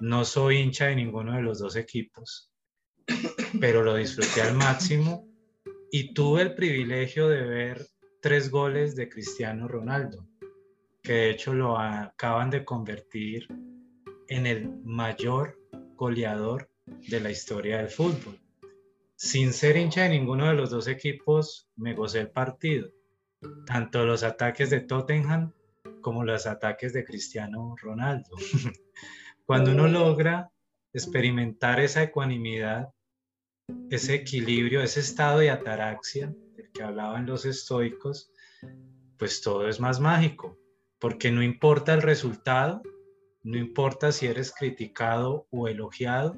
No 0.00 0.24
soy 0.24 0.58
hincha 0.58 0.86
de 0.86 0.96
ninguno 0.96 1.34
de 1.34 1.42
los 1.42 1.58
dos 1.58 1.76
equipos, 1.76 2.50
pero 3.60 3.82
lo 3.82 3.94
disfruté 3.96 4.42
al 4.42 4.54
máximo 4.54 5.28
y 5.92 6.14
tuve 6.14 6.42
el 6.42 6.54
privilegio 6.54 7.28
de 7.28 7.42
ver 7.42 7.86
tres 8.22 8.50
goles 8.50 8.96
de 8.96 9.08
Cristiano 9.08 9.68
Ronaldo 9.68 10.29
que 11.02 11.12
de 11.12 11.30
hecho 11.30 11.54
lo 11.54 11.78
acaban 11.78 12.50
de 12.50 12.64
convertir 12.64 13.46
en 14.28 14.46
el 14.46 14.70
mayor 14.84 15.58
goleador 15.96 16.70
de 16.86 17.20
la 17.20 17.30
historia 17.30 17.78
del 17.78 17.88
fútbol. 17.88 18.38
Sin 19.16 19.52
ser 19.52 19.76
hincha 19.76 20.04
de 20.04 20.10
ninguno 20.10 20.46
de 20.46 20.54
los 20.54 20.70
dos 20.70 20.88
equipos, 20.88 21.68
me 21.76 21.94
gocé 21.94 22.20
el 22.20 22.30
partido. 22.30 22.88
Tanto 23.66 24.04
los 24.04 24.22
ataques 24.22 24.70
de 24.70 24.80
Tottenham 24.80 25.52
como 26.00 26.24
los 26.24 26.46
ataques 26.46 26.92
de 26.92 27.04
Cristiano 27.04 27.74
Ronaldo. 27.80 28.30
Cuando 29.44 29.72
uno 29.72 29.88
logra 29.88 30.50
experimentar 30.92 31.80
esa 31.80 32.02
ecuanimidad, 32.02 32.90
ese 33.90 34.14
equilibrio, 34.14 34.82
ese 34.82 35.00
estado 35.00 35.40
de 35.40 35.50
ataraxia 35.50 36.34
del 36.56 36.70
que 36.72 36.82
hablaban 36.82 37.26
los 37.26 37.44
estoicos, 37.44 38.32
pues 39.18 39.40
todo 39.40 39.68
es 39.68 39.80
más 39.80 40.00
mágico 40.00 40.60
porque 41.00 41.30
no 41.30 41.42
importa 41.42 41.94
el 41.94 42.02
resultado, 42.02 42.82
no 43.42 43.56
importa 43.56 44.12
si 44.12 44.26
eres 44.26 44.52
criticado 44.52 45.46
o 45.50 45.66
elogiado, 45.66 46.36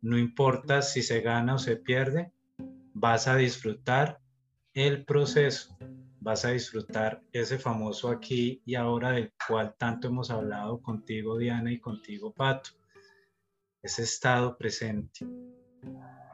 no 0.00 0.16
importa 0.16 0.82
si 0.82 1.02
se 1.02 1.20
gana 1.20 1.56
o 1.56 1.58
se 1.58 1.76
pierde, 1.76 2.32
vas 2.94 3.26
a 3.26 3.36
disfrutar 3.36 4.20
el 4.72 5.04
proceso, 5.04 5.76
vas 6.20 6.44
a 6.44 6.50
disfrutar 6.50 7.22
ese 7.32 7.58
famoso 7.58 8.08
aquí 8.08 8.62
y 8.64 8.76
ahora 8.76 9.10
del 9.10 9.32
cual 9.46 9.74
tanto 9.76 10.08
hemos 10.08 10.30
hablado 10.30 10.80
contigo, 10.80 11.36
Diana, 11.36 11.72
y 11.72 11.80
contigo, 11.80 12.32
Pato, 12.32 12.70
ese 13.82 14.04
estado 14.04 14.56
presente. 14.56 15.26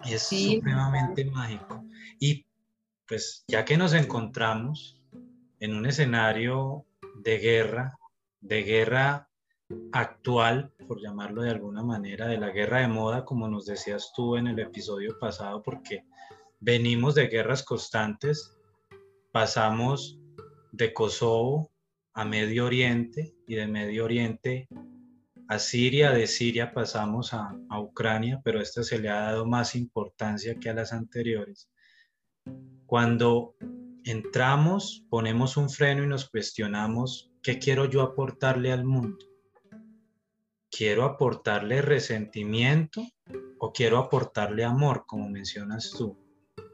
Y 0.05 0.13
es 0.13 0.23
supremamente 0.25 1.25
mágico. 1.25 1.83
Y 2.21 2.47
pues 3.07 3.45
ya 3.49 3.65
que 3.65 3.79
nos 3.79 3.95
encontramos 3.95 5.01
en 5.61 5.75
un 5.75 5.87
escenario 5.87 6.85
de 7.15 7.39
guerra, 7.39 7.99
de 8.41 8.63
guerra 8.63 9.29
actual, 9.93 10.73
por 10.87 11.01
llamarlo 11.01 11.43
de 11.43 11.51
alguna 11.51 11.83
manera, 11.83 12.27
de 12.27 12.39
la 12.39 12.51
guerra 12.51 12.81
de 12.81 12.89
moda, 12.89 13.25
como 13.25 13.49
nos 13.49 13.67
decías 13.67 14.13
tú 14.15 14.37
en 14.37 14.47
el 14.47 14.59
episodio 14.59 15.19
pasado, 15.19 15.63
porque 15.63 16.05
venimos 16.61 17.15
de 17.15 17.29
guerras 17.29 17.63
constantes, 17.63 18.57
pasamos 19.33 20.19
de 20.73 20.93
Kosovo 20.93 21.71
a 22.13 22.25
Medio 22.25 22.67
Oriente 22.67 23.35
y 23.47 23.55
de 23.55 23.67
Medio 23.67 24.05
Oriente 24.05 24.69
a 25.49 25.59
Siria, 25.59 26.11
de 26.11 26.27
Siria 26.27 26.73
pasamos 26.73 27.35
a, 27.35 27.55
a 27.69 27.81
Ucrania, 27.81 28.41
pero 28.43 28.61
esta 28.61 28.83
se 28.83 28.99
le 28.99 29.11
ha 29.11 29.21
dado 29.21 29.45
más 29.47 29.75
importancia 29.75 30.55
que 30.59 30.71
a 30.71 30.75
las 30.75 30.93
anteriores. 30.93 31.71
Cuando 32.87 33.55
entramos, 34.05 35.05
ponemos 35.09 35.57
un 35.57 35.71
freno 35.71 36.03
y 36.03 36.07
nos 36.07 36.29
cuestionamos, 36.29 37.31
¿qué 37.43 37.59
quiero 37.59 37.87
yo 37.87 38.03
aportarle 38.03 38.71
al 38.71 38.85
mundo? 38.85 39.25
¿Quiero 40.71 41.05
aportarle 41.05 41.81
resentimiento 41.83 43.03
o 43.59 43.73
quiero 43.73 43.99
aportarle 43.99 44.65
amor, 44.65 45.05
como 45.07 45.29
mencionas 45.29 45.93
tú? 45.97 46.19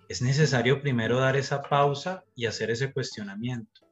Es 0.09 0.23
necesario 0.23 0.81
primero 0.81 1.19
dar 1.19 1.37
esa 1.37 1.63
pausa 1.63 2.25
y 2.35 2.47
hacer 2.47 2.71
ese 2.71 2.93
cuestionamiento. 2.93 3.83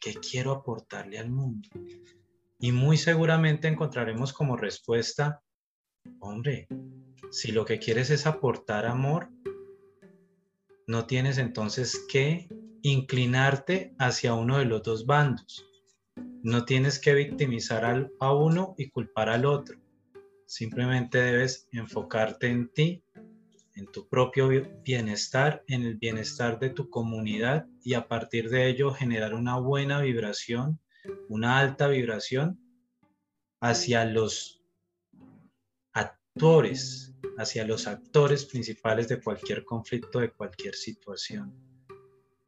¿Qué 0.00 0.14
quiero 0.14 0.50
aportarle 0.50 1.18
al 1.18 1.30
mundo? 1.30 1.68
Y 2.58 2.72
muy 2.72 2.96
seguramente 2.96 3.68
encontraremos 3.68 4.32
como 4.32 4.56
respuesta, 4.56 5.42
hombre, 6.18 6.66
si 7.30 7.52
lo 7.52 7.64
que 7.64 7.78
quieres 7.78 8.10
es 8.10 8.26
aportar 8.26 8.86
amor, 8.86 9.28
no 10.86 11.06
tienes 11.06 11.38
entonces 11.38 12.04
que 12.08 12.48
inclinarte 12.82 13.94
hacia 13.98 14.34
uno 14.34 14.58
de 14.58 14.64
los 14.64 14.82
dos 14.82 15.06
bandos. 15.06 15.66
No 16.42 16.64
tienes 16.64 16.98
que 16.98 17.14
victimizar 17.14 18.10
a 18.18 18.32
uno 18.32 18.74
y 18.78 18.90
culpar 18.90 19.28
al 19.28 19.44
otro. 19.44 19.78
Simplemente 20.46 21.18
debes 21.18 21.68
enfocarte 21.72 22.48
en 22.48 22.72
ti, 22.72 23.04
en 23.74 23.86
tu 23.86 24.08
propio 24.08 24.48
bienestar, 24.82 25.62
en 25.68 25.82
el 25.82 25.96
bienestar 25.96 26.58
de 26.58 26.70
tu 26.70 26.90
comunidad 26.90 27.66
y 27.82 27.94
a 27.94 28.08
partir 28.08 28.50
de 28.50 28.68
ello 28.68 28.92
generar 28.92 29.34
una 29.34 29.58
buena 29.58 30.00
vibración, 30.00 30.80
una 31.28 31.58
alta 31.58 31.88
vibración 31.88 32.58
hacia 33.60 34.04
los 34.04 34.62
actores, 35.92 37.14
hacia 37.38 37.64
los 37.64 37.86
actores 37.86 38.44
principales 38.46 39.08
de 39.08 39.20
cualquier 39.20 39.64
conflicto, 39.64 40.20
de 40.20 40.32
cualquier 40.32 40.74
situación 40.74 41.69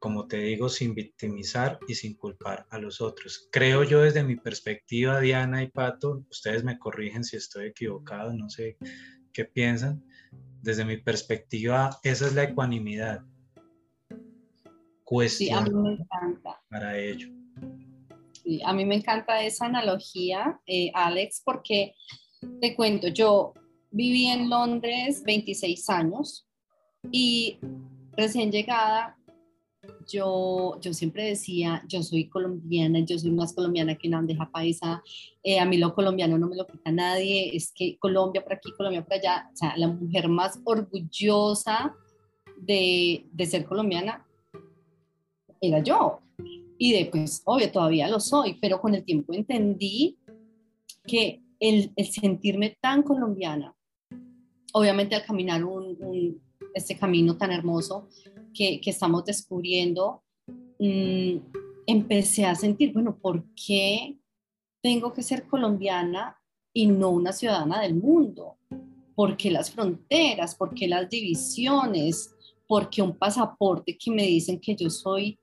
como 0.02 0.26
te 0.26 0.38
digo, 0.38 0.68
sin 0.68 0.96
victimizar 0.96 1.78
y 1.86 1.94
sin 1.94 2.14
culpar 2.14 2.66
a 2.70 2.78
los 2.78 3.00
otros. 3.00 3.48
Creo 3.52 3.84
yo 3.84 4.00
desde 4.02 4.24
mi 4.24 4.34
perspectiva, 4.34 5.20
Diana 5.20 5.62
y 5.62 5.68
Pato, 5.68 6.24
ustedes 6.28 6.64
me 6.64 6.76
corrigen 6.76 7.22
si 7.22 7.36
estoy 7.36 7.66
equivocado, 7.66 8.32
no 8.34 8.50
sé 8.50 8.76
qué 9.32 9.44
piensan. 9.44 10.04
Desde 10.60 10.84
mi 10.84 10.96
perspectiva, 10.96 12.00
esa 12.02 12.26
es 12.26 12.34
la 12.34 12.42
ecuanimidad. 12.42 13.20
Cuestión 15.04 15.66
sí, 15.66 15.70
a 15.70 15.72
mí 15.72 15.80
me 15.80 15.92
encanta. 15.92 16.60
Para 16.68 16.98
ello. 16.98 17.28
Sí, 18.42 18.60
a 18.64 18.72
mí 18.72 18.84
me 18.84 18.96
encanta 18.96 19.40
esa 19.44 19.66
analogía, 19.66 20.60
eh, 20.66 20.90
Alex, 20.94 21.42
porque 21.44 21.94
te 22.60 22.74
cuento, 22.74 23.06
yo 23.06 23.54
viví 23.92 24.26
en 24.26 24.50
Londres 24.50 25.22
26 25.24 25.88
años 25.90 26.48
y 27.12 27.60
recién 28.16 28.50
llegada 28.50 29.16
yo, 30.06 30.78
yo 30.80 30.92
siempre 30.92 31.24
decía, 31.24 31.82
yo 31.88 32.02
soy 32.02 32.28
colombiana, 32.28 33.00
yo 33.00 33.18
soy 33.18 33.30
más 33.30 33.52
colombiana 33.52 33.96
que 33.96 34.08
una 34.08 34.18
bandeja 34.18 34.50
paisa, 34.50 35.02
eh, 35.42 35.58
a 35.58 35.64
mí 35.64 35.78
lo 35.78 35.94
colombiano 35.94 36.38
no 36.38 36.48
me 36.48 36.56
lo 36.56 36.66
quita 36.66 36.90
nadie, 36.92 37.56
es 37.56 37.72
que 37.74 37.96
Colombia 37.98 38.42
por 38.42 38.54
aquí, 38.54 38.70
Colombia 38.76 39.04
por 39.04 39.14
allá, 39.14 39.48
o 39.52 39.56
sea, 39.56 39.76
la 39.76 39.88
mujer 39.88 40.28
más 40.28 40.60
orgullosa 40.64 41.94
de, 42.56 43.26
de 43.32 43.46
ser 43.46 43.64
colombiana 43.64 44.26
era 45.60 45.82
yo. 45.82 46.20
Y 46.78 46.92
de, 46.92 47.06
pues, 47.06 47.42
obvio, 47.44 47.70
todavía 47.70 48.08
lo 48.08 48.18
soy, 48.18 48.58
pero 48.60 48.80
con 48.80 48.94
el 48.94 49.04
tiempo 49.04 49.32
entendí 49.32 50.18
que 51.06 51.42
el, 51.60 51.92
sentirme 52.10 52.76
tan 52.80 53.02
colombiana, 53.02 53.74
obviamente 54.72 55.14
al 55.14 55.24
caminar 55.24 55.64
un, 55.64 56.40
este 56.74 56.96
camino 56.96 57.36
tan 57.36 57.52
hermoso, 57.52 58.08
que, 58.54 58.80
estamos 58.84 59.24
descubriendo, 59.24 60.22
mm, 60.78 61.36
empecé 61.86 62.44
a 62.44 62.54
sentir, 62.54 62.92
bueno, 62.92 63.16
¿por 63.16 63.44
qué 63.54 64.18
tengo 64.82 65.12
que 65.12 65.22
ser 65.22 65.46
colombiana 65.46 66.36
y 66.72 66.86
no 66.86 67.10
una 67.10 67.32
ciudadana 67.32 67.80
del 67.80 67.94
mundo? 67.94 68.58
¿Por 69.14 69.36
qué 69.36 69.50
las 69.50 69.70
fronteras? 69.70 70.54
¿Por 70.54 70.74
qué 70.74 70.88
las 70.88 71.08
divisiones? 71.08 72.34
¿Por 72.66 72.88
qué 72.90 73.02
un 73.02 73.16
pasaporte 73.16 73.96
que 73.96 74.10
me 74.10 74.26
dicen 74.26 74.58
que 74.58 74.74
yo 74.74 74.90
soy 74.90 75.38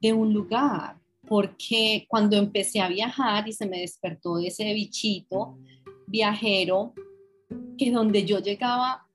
de 0.00 0.12
un 0.12 0.32
lugar? 0.32 0.98
Porque 1.26 2.06
cuando 2.08 2.36
empecé 2.36 2.80
a 2.80 2.88
viajar 2.88 3.48
y 3.48 3.52
se 3.52 3.66
me 3.66 3.80
despertó 3.80 4.38
ese 4.38 4.72
bichito 4.72 5.58
viajero, 6.06 6.94
que 7.76 7.90
donde 7.90 8.24
yo 8.24 8.40
llegaba, 8.40 9.05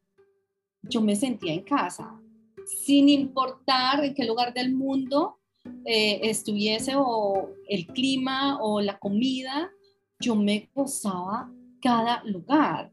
yo 0.84 1.02
me 1.02 1.16
sentía 1.16 1.54
en 1.54 1.64
casa, 1.64 2.20
sin 2.66 3.10
importar 3.10 4.04
en 4.04 4.14
qué 4.14 4.26
lugar 4.26 4.54
del 4.54 4.74
mundo 4.74 5.38
eh, 5.86 6.20
estuviese 6.24 6.94
o 6.96 7.50
el 7.68 7.88
clima 7.88 8.58
o 8.62 8.82
la 8.82 8.98
comida, 8.98 9.72
yo 10.20 10.36
me 10.36 10.70
gozaba 10.74 11.52
cada 11.82 12.24
lugar. 12.24 12.92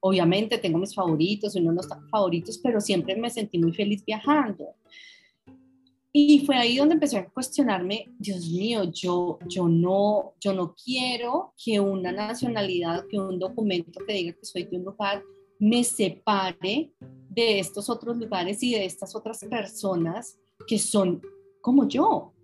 Obviamente 0.00 0.58
tengo 0.58 0.78
mis 0.78 0.94
favoritos, 0.94 1.56
uno 1.56 1.72
no 1.72 1.80
está 1.80 2.00
favoritos, 2.10 2.58
pero 2.58 2.80
siempre 2.80 3.16
me 3.16 3.30
sentí 3.30 3.58
muy 3.58 3.72
feliz 3.72 4.04
viajando. 4.04 4.74
Y 6.16 6.44
fue 6.46 6.56
ahí 6.56 6.76
donde 6.76 6.94
empecé 6.94 7.18
a 7.18 7.28
cuestionarme, 7.28 8.08
Dios 8.18 8.48
mío, 8.48 8.84
yo, 8.84 9.38
yo, 9.48 9.66
no, 9.66 10.34
yo 10.40 10.52
no 10.52 10.74
quiero 10.76 11.54
que 11.62 11.80
una 11.80 12.12
nacionalidad, 12.12 13.04
que 13.10 13.18
un 13.18 13.38
documento 13.38 13.98
que 14.06 14.12
diga 14.12 14.32
que 14.32 14.44
soy 14.44 14.62
de 14.64 14.76
un 14.76 14.84
lugar, 14.84 15.24
me 15.64 15.82
separe 15.82 16.92
de 17.30 17.58
estos 17.58 17.88
otros 17.88 18.18
lugares 18.18 18.62
y 18.62 18.74
de 18.74 18.84
estas 18.84 19.16
otras 19.16 19.38
personas 19.48 20.38
que 20.66 20.78
son 20.78 21.22
como 21.62 21.88
yo. 21.88 22.34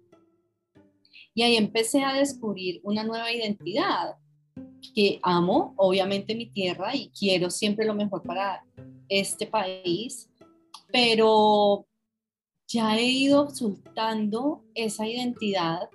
Y 1.35 1.43
ahí 1.43 1.57
empecé 1.57 2.03
a 2.03 2.15
descubrir 2.15 2.81
una 2.83 3.05
nueva 3.05 3.31
identidad, 3.31 4.17
que 4.95 5.21
amo 5.23 5.75
obviamente 5.77 6.35
mi 6.35 6.47
tierra 6.47 6.97
y 6.97 7.11
quiero 7.11 7.51
siempre 7.51 7.85
lo 7.85 7.95
mejor 7.95 8.23
para 8.23 8.65
este 9.11 9.47
país, 9.47 10.31
pero 10.91 11.87
ya 12.69 12.97
he 12.97 13.05
ido 13.05 13.51
soltando 13.51 14.65
esa 14.75 15.07
identidad 15.07 15.91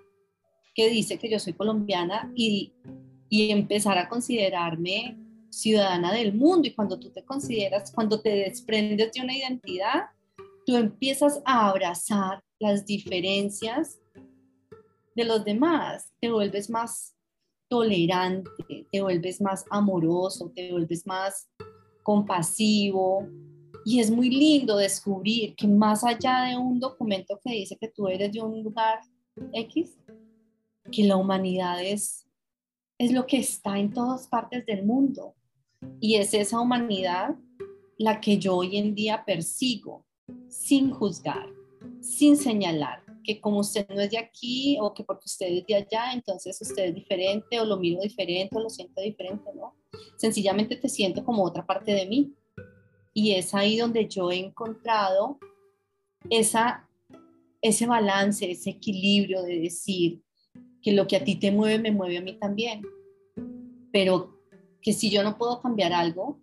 que 0.76 0.92
dice 0.92 1.18
que 1.18 1.32
yo 1.32 1.40
soy 1.40 1.54
colombiana 1.54 2.32
y, 2.36 2.72
y 3.30 3.50
empezar 3.50 3.98
a 3.98 4.08
considerarme 4.08 5.25
ciudadana 5.56 6.12
del 6.12 6.34
mundo 6.34 6.68
y 6.68 6.74
cuando 6.74 7.00
tú 7.00 7.10
te 7.12 7.24
consideras, 7.24 7.92
cuando 7.92 8.22
te 8.22 8.30
desprendes 8.30 9.12
de 9.14 9.22
una 9.22 9.38
identidad, 9.38 10.04
tú 10.66 10.76
empiezas 10.76 11.42
a 11.46 11.70
abrazar 11.70 12.44
las 12.60 12.86
diferencias 12.86 14.00
de 15.16 15.24
los 15.24 15.46
demás, 15.46 16.12
te 16.20 16.30
vuelves 16.30 16.70
más 16.70 17.16
tolerante, 17.70 18.52
te 18.92 19.02
vuelves 19.02 19.40
más 19.40 19.66
amoroso, 19.70 20.52
te 20.54 20.72
vuelves 20.72 21.08
más 21.08 21.48
compasivo. 22.04 23.28
Y 23.86 24.00
es 24.00 24.12
muy 24.12 24.30
lindo 24.30 24.78
descubrir 24.78 25.56
que 25.56 25.68
más 25.68 26.04
allá 26.04 26.46
de 26.50 26.58
un 26.58 26.80
documento 26.80 27.40
que 27.44 27.54
dice 27.54 27.78
que 27.80 27.88
tú 27.88 28.08
eres 28.08 28.32
de 28.34 28.42
un 28.42 28.62
lugar 28.62 29.00
X, 29.54 29.98
que 30.92 31.04
la 31.04 31.16
humanidad 31.16 31.82
es, 31.82 32.28
es 32.98 33.12
lo 33.12 33.26
que 33.26 33.38
está 33.38 33.80
en 33.80 33.94
todas 33.94 34.28
partes 34.28 34.66
del 34.66 34.86
mundo. 34.86 35.34
Y 36.00 36.16
es 36.16 36.34
esa 36.34 36.60
humanidad 36.60 37.36
la 37.98 38.20
que 38.22 38.38
yo 38.38 38.58
hoy 38.58 38.78
en 38.78 38.94
día 38.96 39.24
persigo 39.26 40.06
sin 40.48 40.92
juzgar, 40.92 41.48
sin 42.02 42.38
señalar 42.38 43.06
que 43.26 43.42
como 43.42 43.60
usted 43.60 43.88
no 43.90 44.02
es 44.02 44.12
de 44.12 44.18
aquí 44.18 44.78
o 44.80 44.94
que 44.94 45.04
porque 45.04 45.26
usted 45.26 45.48
es 45.48 45.66
de 45.66 45.76
allá, 45.76 46.14
entonces 46.14 46.62
usted 46.62 46.86
es 46.86 46.96
diferente 46.96 47.60
o 47.60 47.66
lo 47.66 47.78
miro 47.78 48.02
diferente 48.02 48.56
o 48.56 48.62
lo 48.62 48.70
siento 48.70 49.02
diferente, 49.02 49.50
¿no? 49.56 49.76
Sencillamente 50.16 50.76
te 50.76 50.88
siento 50.88 51.26
como 51.26 51.44
otra 51.44 51.66
parte 51.66 51.94
de 51.94 52.06
mí. 52.06 52.34
Y 53.14 53.32
es 53.32 53.54
ahí 53.54 53.78
donde 53.78 54.08
yo 54.08 54.32
he 54.32 54.38
encontrado 54.38 55.40
esa, 56.30 56.88
ese 57.62 57.88
balance, 57.88 58.50
ese 58.50 58.70
equilibrio 58.72 59.42
de 59.42 59.60
decir 59.60 60.22
que 60.82 60.92
lo 60.92 61.08
que 61.08 61.16
a 61.16 61.24
ti 61.24 61.36
te 61.36 61.52
mueve, 61.52 61.80
me 61.80 61.92
mueve 61.92 62.18
a 62.18 62.22
mí 62.22 62.38
también. 62.38 62.84
Pero 63.92 64.35
que 64.86 64.94
si 64.94 65.10
yo 65.10 65.24
no 65.24 65.36
puedo 65.36 65.64
cambiar 65.64 65.94
algo, 65.94 66.40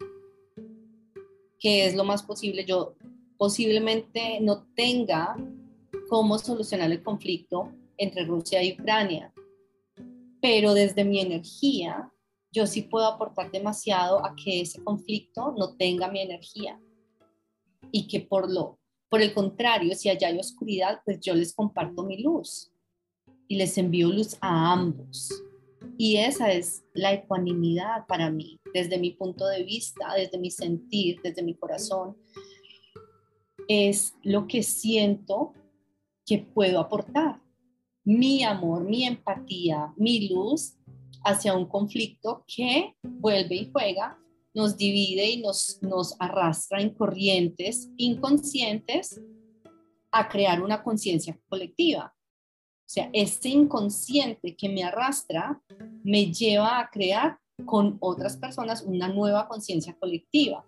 que 1.60 1.86
es 1.86 1.94
lo 1.94 2.02
más 2.02 2.24
posible, 2.24 2.64
yo 2.64 2.96
posiblemente 3.38 4.40
no 4.40 4.66
tenga 4.74 5.36
cómo 6.08 6.36
solucionar 6.38 6.90
el 6.90 7.04
conflicto 7.04 7.72
entre 7.96 8.24
Rusia 8.24 8.60
y 8.60 8.72
Ucrania. 8.72 9.32
Pero 10.40 10.74
desde 10.74 11.04
mi 11.04 11.20
energía, 11.20 12.12
yo 12.50 12.66
sí 12.66 12.82
puedo 12.82 13.06
aportar 13.06 13.52
demasiado 13.52 14.26
a 14.26 14.34
que 14.34 14.62
ese 14.62 14.82
conflicto 14.82 15.54
no 15.56 15.76
tenga 15.76 16.10
mi 16.10 16.20
energía. 16.20 16.80
Y 17.92 18.08
que 18.08 18.22
por 18.22 18.50
lo 18.50 18.80
por 19.08 19.20
el 19.20 19.34
contrario, 19.34 19.94
si 19.94 20.08
allá 20.08 20.28
hay 20.28 20.38
oscuridad, 20.38 21.00
pues 21.04 21.20
yo 21.20 21.34
les 21.34 21.54
comparto 21.54 22.02
mi 22.02 22.22
luz 22.22 22.72
y 23.46 23.56
les 23.56 23.76
envío 23.78 24.08
luz 24.08 24.36
a 24.40 24.72
ambos. 24.72 25.30
Y 25.98 26.16
esa 26.16 26.52
es 26.52 26.84
la 26.94 27.12
ecuanimidad 27.12 28.06
para 28.06 28.30
mí, 28.30 28.58
desde 28.72 28.98
mi 28.98 29.10
punto 29.10 29.46
de 29.46 29.62
vista, 29.62 30.14
desde 30.16 30.38
mi 30.38 30.50
sentir, 30.50 31.20
desde 31.22 31.42
mi 31.42 31.54
corazón. 31.54 32.16
Es 33.68 34.14
lo 34.22 34.46
que 34.46 34.62
siento 34.62 35.52
que 36.26 36.38
puedo 36.38 36.80
aportar. 36.80 37.40
Mi 38.04 38.42
amor, 38.42 38.84
mi 38.84 39.04
empatía, 39.04 39.92
mi 39.96 40.28
luz 40.28 40.76
hacia 41.24 41.54
un 41.54 41.66
conflicto 41.66 42.44
que 42.46 42.96
vuelve 43.02 43.54
y 43.54 43.70
juega, 43.70 44.18
nos 44.54 44.76
divide 44.76 45.30
y 45.30 45.40
nos, 45.40 45.78
nos 45.82 46.16
arrastra 46.18 46.80
en 46.80 46.94
corrientes 46.94 47.90
inconscientes 47.96 49.20
a 50.10 50.28
crear 50.28 50.62
una 50.62 50.82
conciencia 50.82 51.38
colectiva. 51.48 52.14
Sea, 52.92 53.08
este 53.14 53.48
inconsciente 53.48 54.54
que 54.54 54.68
me 54.68 54.84
arrastra 54.84 55.58
me 56.04 56.30
lleva 56.30 56.78
a 56.78 56.90
crear 56.90 57.38
con 57.64 57.96
otras 58.00 58.36
personas 58.36 58.82
una 58.82 59.08
nueva 59.08 59.48
conciencia 59.48 59.96
colectiva 59.98 60.62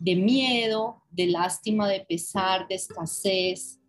de 0.00 0.16
miedo, 0.16 1.04
de 1.08 1.28
lástima, 1.28 1.86
de 1.86 2.00
pesar, 2.00 2.66
de 2.66 2.74
escasez. 2.74 3.80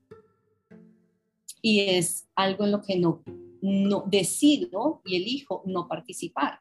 Y 1.60 1.80
es 1.80 2.30
algo 2.36 2.66
en 2.66 2.74
lo 2.74 2.84
que 2.84 2.96
no, 2.96 3.24
no 3.64 4.04
decido 4.06 5.02
y 5.04 5.16
elijo 5.16 5.64
no 5.66 5.88
participar. 5.88 6.60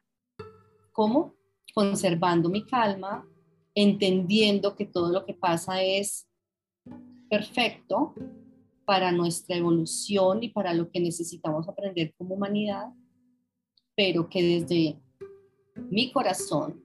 ¿Cómo? 0.93 1.35
Conservando 1.75 2.49
mi 2.49 2.65
calma, 2.65 3.23
entendiendo 3.75 4.75
que 4.75 4.87
todo 4.87 5.11
lo 5.11 5.27
que 5.27 5.35
pasa 5.35 5.79
es 5.79 6.27
perfecto 7.29 8.15
para 8.87 9.11
nuestra 9.11 9.57
evolución 9.57 10.43
y 10.43 10.47
para 10.47 10.73
lo 10.73 10.89
que 10.89 11.01
necesitamos 11.01 11.67
aprender 11.67 12.13
como 12.17 12.35
humanidad, 12.35 12.85
pero 13.97 14.29
que 14.29 14.41
desde 14.41 14.97
mi 15.89 16.09
corazón 16.09 16.81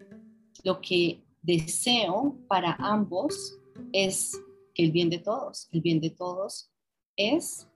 lo 0.65 0.81
que 0.81 1.23
deseo 1.43 2.37
para 2.49 2.75
ambos 2.81 3.57
es 3.93 4.37
que 4.75 4.83
el 4.83 4.91
bien 4.91 5.11
de 5.11 5.19
todos, 5.19 5.69
el 5.71 5.81
bien 5.81 6.01
de 6.01 6.11
todos 6.11 6.73
es 7.17 7.69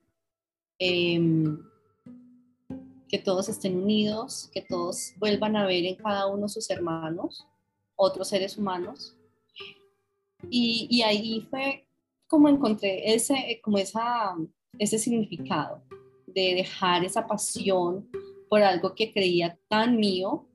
em, 0.81 1.63
que 3.09 3.19
todos 3.21 3.49
estén 3.49 3.77
unidos, 3.77 4.51
que 4.53 4.63
todos 4.63 5.13
vuelvan 5.19 5.55
a 5.55 5.67
ver 5.67 5.85
en 5.85 5.95
cada 5.95 6.27
uno 6.27 6.49
sus 6.49 6.69
hermanos, 6.69 7.47
otros 7.95 8.27
seres 8.27 8.59
humanos. 8.59 9.17
Y, 10.51 10.89
y 10.91 11.03
ahí 11.03 11.47
fue 11.49 11.86
como 12.27 12.49
encontré 12.49 13.15
ese, 13.15 13.61
como 13.63 13.79
esa, 13.79 14.37
ese 14.79 14.99
significado 14.99 15.83
de 16.27 16.55
dejar 16.55 17.05
esa 17.05 17.27
pasión 17.27 18.09
por 18.49 18.63
algo 18.63 18.95
que 18.95 19.13
creía 19.13 19.59
tan 19.69 19.97
mío, 19.97 20.47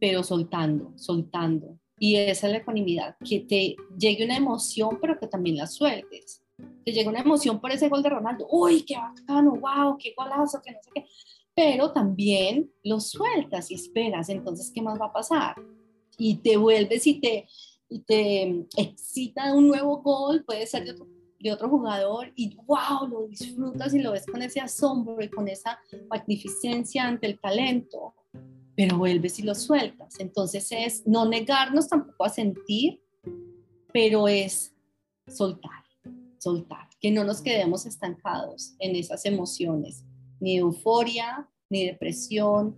pero 0.00 0.22
soltando, 0.22 0.92
soltando. 0.96 1.78
Y 1.98 2.16
esa 2.16 2.46
es 2.46 2.52
la 2.52 2.58
ecuanimidad, 2.58 3.16
que 3.24 3.40
te 3.40 3.76
llegue 3.96 4.24
una 4.24 4.36
emoción, 4.36 4.98
pero 5.00 5.18
que 5.18 5.28
también 5.28 5.56
la 5.56 5.66
sueltes. 5.66 6.42
Te 6.84 6.92
llega 6.92 7.10
una 7.10 7.20
emoción 7.20 7.60
por 7.60 7.70
ese 7.70 7.88
gol 7.88 8.02
de 8.02 8.10
Ronaldo, 8.10 8.46
uy, 8.50 8.82
qué 8.82 8.96
bacano, 8.96 9.52
wow, 9.52 9.96
qué 9.98 10.14
golazo, 10.16 10.60
que 10.62 10.72
no 10.72 10.78
sé 10.82 10.90
qué 10.94 11.06
pero 11.54 11.92
también 11.92 12.70
lo 12.82 13.00
sueltas 13.00 13.70
y 13.70 13.74
esperas, 13.74 14.28
entonces, 14.28 14.70
¿qué 14.74 14.80
más 14.80 15.00
va 15.00 15.06
a 15.06 15.12
pasar? 15.12 15.56
Y 16.16 16.36
te 16.36 16.56
vuelves 16.56 17.06
y 17.06 17.20
te, 17.20 17.46
y 17.92 18.00
te 18.00 18.66
excita 18.76 19.54
un 19.54 19.68
nuevo 19.68 20.02
gol, 20.02 20.44
puede 20.44 20.66
ser 20.66 20.84
de 20.84 20.92
otro, 20.92 21.06
de 21.38 21.52
otro 21.52 21.68
jugador, 21.68 22.32
y 22.34 22.56
wow, 22.66 23.06
lo 23.08 23.26
disfrutas 23.26 23.94
y 23.94 24.00
lo 24.00 24.12
ves 24.12 24.26
con 24.26 24.42
ese 24.42 24.60
asombro 24.60 25.22
y 25.22 25.28
con 25.28 25.48
esa 25.48 25.78
magnificencia 26.08 27.06
ante 27.06 27.26
el 27.26 27.38
talento, 27.38 28.14
pero 28.74 28.98
vuelves 28.98 29.38
y 29.38 29.42
lo 29.42 29.54
sueltas. 29.54 30.18
Entonces 30.18 30.68
es 30.72 31.06
no 31.06 31.26
negarnos 31.26 31.88
tampoco 31.88 32.24
a 32.24 32.28
sentir, 32.28 33.02
pero 33.92 34.26
es 34.28 34.72
soltar, 35.26 35.84
soltar, 36.38 36.88
que 37.00 37.10
no 37.10 37.24
nos 37.24 37.42
quedemos 37.42 37.84
estancados 37.84 38.74
en 38.78 38.96
esas 38.96 39.26
emociones 39.26 40.04
ni 40.40 40.56
euforia, 40.56 41.48
ni 41.70 41.86
depresión, 41.86 42.76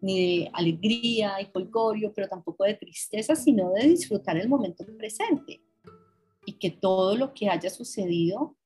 ni 0.00 0.40
de 0.40 0.50
alegría 0.52 1.40
y 1.40 1.46
folgorio, 1.46 2.12
pero 2.14 2.28
tampoco 2.28 2.64
de 2.64 2.74
tristeza, 2.74 3.34
sino 3.34 3.72
de 3.72 3.88
disfrutar 3.88 4.36
el 4.36 4.48
momento 4.48 4.84
presente 4.96 5.62
y 6.44 6.52
que 6.54 6.70
todo 6.70 7.16
lo 7.16 7.34
que 7.34 7.48
haya 7.48 7.70
sucedido 7.70 8.56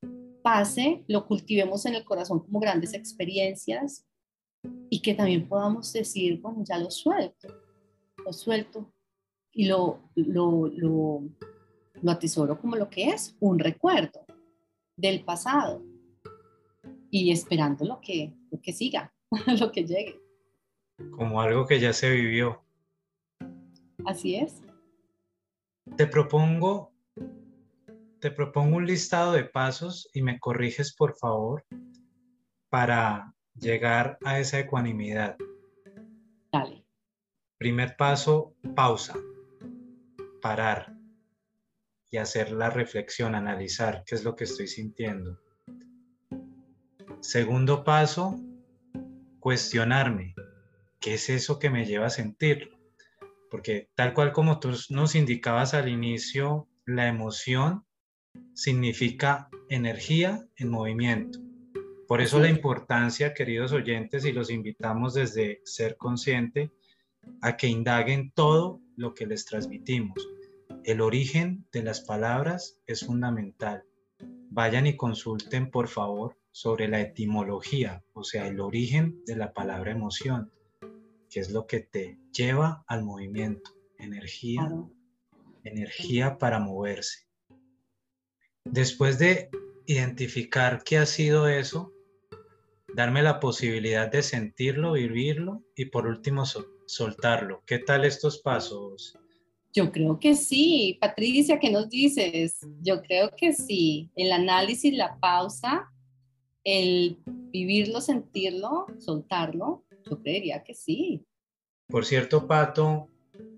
pase, 0.42 1.04
lo 1.08 1.26
cultivemos 1.26 1.86
en 1.86 1.94
el 1.94 2.04
corazón 2.04 2.40
como 2.40 2.60
grandes 2.60 2.94
experiencias 2.94 4.06
y 4.88 5.00
que 5.00 5.14
también 5.14 5.48
podamos 5.48 5.92
decir, 5.92 6.40
bueno, 6.40 6.62
ya 6.64 6.78
lo 6.78 6.90
suelto, 6.90 7.48
lo 8.24 8.32
suelto 8.32 8.92
y 9.52 9.66
lo, 9.66 10.10
lo, 10.14 10.66
lo, 10.66 11.22
lo 12.02 12.10
atesoro 12.10 12.60
como 12.60 12.76
lo 12.76 12.88
que 12.88 13.08
es, 13.08 13.36
un 13.40 13.58
recuerdo 13.58 14.24
del 14.96 15.24
pasado 15.24 15.82
y 17.10 17.30
esperando 17.32 17.84
lo 17.84 18.00
que, 18.00 18.34
lo 18.50 18.60
que 18.60 18.72
siga, 18.72 19.12
lo 19.58 19.72
que 19.72 19.84
llegue. 19.84 20.20
Como 21.12 21.40
algo 21.40 21.66
que 21.66 21.80
ya 21.80 21.92
se 21.92 22.10
vivió. 22.10 22.62
Así 24.04 24.36
es. 24.36 24.62
Te 25.96 26.06
propongo, 26.06 26.92
te 28.20 28.30
propongo 28.30 28.76
un 28.76 28.86
listado 28.86 29.32
de 29.32 29.44
pasos 29.44 30.08
y 30.14 30.22
me 30.22 30.38
corriges 30.38 30.94
por 30.94 31.16
favor 31.16 31.64
para 32.68 33.34
llegar 33.54 34.18
a 34.24 34.38
esa 34.38 34.58
ecuanimidad. 34.58 35.36
Dale. 36.52 36.84
Primer 37.58 37.96
paso, 37.96 38.54
pausa, 38.74 39.14
parar 40.40 40.94
y 42.10 42.16
hacer 42.16 42.50
la 42.52 42.70
reflexión, 42.70 43.34
analizar 43.34 44.02
qué 44.06 44.14
es 44.14 44.24
lo 44.24 44.34
que 44.34 44.44
estoy 44.44 44.66
sintiendo. 44.66 45.38
Segundo 47.20 47.84
paso, 47.84 48.40
cuestionarme. 49.38 50.34
¿Qué 51.00 51.14
es 51.14 51.30
eso 51.30 51.58
que 51.58 51.70
me 51.70 51.86
lleva 51.86 52.06
a 52.06 52.10
sentirlo? 52.10 52.78
Porque 53.50 53.88
tal 53.94 54.12
cual 54.12 54.32
como 54.32 54.60
tú 54.60 54.72
nos 54.90 55.14
indicabas 55.14 55.72
al 55.72 55.88
inicio, 55.88 56.68
la 56.84 57.08
emoción 57.08 57.86
significa 58.52 59.48
energía 59.70 60.46
en 60.56 60.68
movimiento. 60.68 61.38
Por 62.06 62.20
eso 62.20 62.38
la 62.38 62.50
importancia, 62.50 63.32
queridos 63.32 63.72
oyentes, 63.72 64.26
y 64.26 64.32
los 64.32 64.50
invitamos 64.50 65.14
desde 65.14 65.62
ser 65.64 65.96
consciente 65.96 66.70
a 67.40 67.56
que 67.56 67.66
indaguen 67.68 68.30
todo 68.32 68.82
lo 68.96 69.14
que 69.14 69.26
les 69.26 69.46
transmitimos. 69.46 70.28
El 70.84 71.00
origen 71.00 71.64
de 71.72 71.82
las 71.82 72.02
palabras 72.02 72.78
es 72.86 73.06
fundamental. 73.06 73.84
Vayan 74.50 74.86
y 74.86 74.98
consulten, 74.98 75.70
por 75.70 75.88
favor, 75.88 76.36
sobre 76.50 76.88
la 76.88 77.00
etimología, 77.00 78.04
o 78.12 78.22
sea, 78.22 78.48
el 78.48 78.60
origen 78.60 79.24
de 79.24 79.36
la 79.36 79.54
palabra 79.54 79.92
emoción, 79.92 80.50
que 81.30 81.40
es 81.40 81.50
lo 81.50 81.66
que 81.66 81.80
te 81.80 82.18
lleva 82.32 82.84
al 82.86 83.04
movimiento, 83.04 83.70
energía, 83.98 84.70
energía 85.64 86.36
para 86.38 86.58
moverse. 86.58 87.26
Después 88.64 89.18
de 89.18 89.48
identificar 89.86 90.82
qué 90.84 90.98
ha 90.98 91.06
sido 91.06 91.48
eso, 91.48 91.92
darme 92.94 93.22
la 93.22 93.40
posibilidad 93.40 94.10
de 94.10 94.22
sentirlo, 94.22 94.92
vivirlo 94.92 95.62
y 95.76 95.86
por 95.86 96.06
último 96.06 96.44
soltarlo. 96.86 97.62
¿Qué 97.64 97.78
tal 97.78 98.04
estos 98.04 98.38
pasos? 98.38 99.16
Yo 99.72 99.92
creo 99.92 100.18
que 100.18 100.34
sí. 100.34 100.98
Patricia, 101.00 101.60
¿qué 101.60 101.70
nos 101.70 101.88
dices? 101.88 102.58
Yo 102.82 103.00
creo 103.02 103.30
que 103.36 103.52
sí. 103.52 104.10
El 104.16 104.32
análisis, 104.32 104.92
la 104.92 105.16
pausa 105.20 105.88
el 106.64 107.18
vivirlo, 107.24 108.00
sentirlo, 108.00 108.86
soltarlo, 108.98 109.84
yo 110.10 110.20
creería 110.20 110.62
que 110.62 110.74
sí. 110.74 111.24
Por 111.88 112.04
cierto, 112.04 112.46
Pato, 112.46 113.08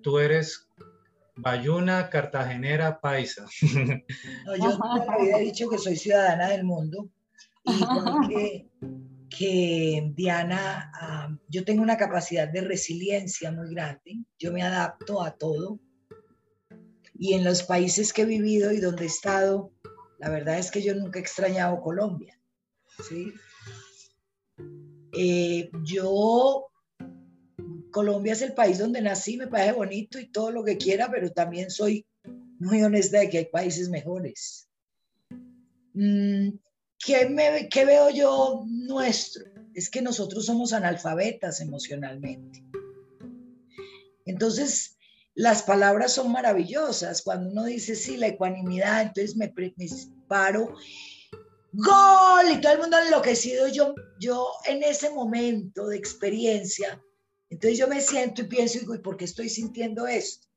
tú 0.02 0.18
eres 0.18 0.68
Bayuna, 1.36 2.10
Cartagenera, 2.10 3.00
Paisa. 3.00 3.46
No, 4.46 4.56
yo 4.56 4.78
había 5.08 5.38
dicho 5.38 5.68
que 5.68 5.78
soy 5.78 5.96
ciudadana 5.96 6.48
del 6.48 6.64
mundo. 6.64 7.10
Y 7.64 8.68
que, 9.28 10.12
Diana, 10.14 11.38
yo 11.48 11.64
tengo 11.64 11.82
una 11.82 11.96
capacidad 11.96 12.48
de 12.48 12.60
resiliencia 12.60 13.50
muy 13.50 13.74
grande. 13.74 14.24
Yo 14.38 14.52
me 14.52 14.62
adapto 14.62 15.22
a 15.22 15.32
todo. 15.32 15.80
Y 17.14 17.34
en 17.34 17.44
los 17.44 17.62
países 17.62 18.12
que 18.12 18.22
he 18.22 18.26
vivido 18.26 18.72
y 18.72 18.80
donde 18.80 19.04
he 19.04 19.06
estado, 19.06 19.72
la 20.18 20.28
verdad 20.28 20.58
es 20.58 20.70
que 20.70 20.82
yo 20.82 20.94
nunca 20.94 21.18
he 21.18 21.22
extrañado 21.22 21.80
Colombia. 21.80 22.38
¿sí? 23.08 23.32
Eh, 25.12 25.70
yo, 25.85 26.66
Colombia 27.90 28.33
es 28.33 28.42
el 28.42 28.55
país 28.55 28.79
donde 28.79 29.03
nací, 29.03 29.37
me 29.37 29.46
parece 29.46 29.72
bonito 29.72 30.18
y 30.18 30.31
todo 30.31 30.51
lo 30.51 30.64
que 30.64 30.79
quiera, 30.79 31.11
pero 31.11 31.31
también 31.31 31.70
soy 31.70 32.07
muy 32.59 32.83
honesta 32.83 33.18
de 33.20 33.29
que 33.29 33.38
hay 33.38 33.44
países 33.46 33.88
mejores. 33.88 34.68
Mm, 35.94 36.51
¿Qué, 37.05 37.29
me, 37.29 37.68
¿Qué 37.68 37.85
veo 37.85 38.11
yo 38.11 38.64
nuestro? 38.66 39.44
Es 39.75 39.90
que 39.90 40.03
nosotros 40.03 40.46
somos 40.46 40.72
analfabetas 40.72 41.61
emocionalmente. 41.61 42.64
Entonces, 44.25 44.96
las 45.35 45.62
palabras 45.62 46.12
son 46.12 46.31
maravillosas. 46.31 47.22
Cuando 47.22 47.51
uno 47.51 47.64
dice, 47.64 47.96
sí, 47.96 48.16
la 48.16 48.29
ecuanimidad, 48.29 49.03
entonces 49.03 49.37
me, 49.37 49.53
me 49.57 49.88
paro 50.29 50.75
gol 51.72 52.50
y 52.52 52.61
todo 52.61 52.72
el 52.72 52.78
mundo 52.78 52.98
enloquecido. 52.98 53.68
Yo, 53.68 53.94
yo 54.20 54.48
en 54.66 54.82
ese 54.82 55.11
momento 55.11 55.88
de 55.88 55.96
experiencia, 55.96 57.02
entonces 57.50 57.78
yo 57.78 57.88
me 57.88 58.00
siento 58.00 58.42
y 58.42 58.46
pienso, 58.46 58.78
¿y 58.78 58.98
por 58.98 59.16
qué 59.16 59.24
estoy 59.24 59.48
sintiendo 59.48 60.06
esto? 60.06 60.48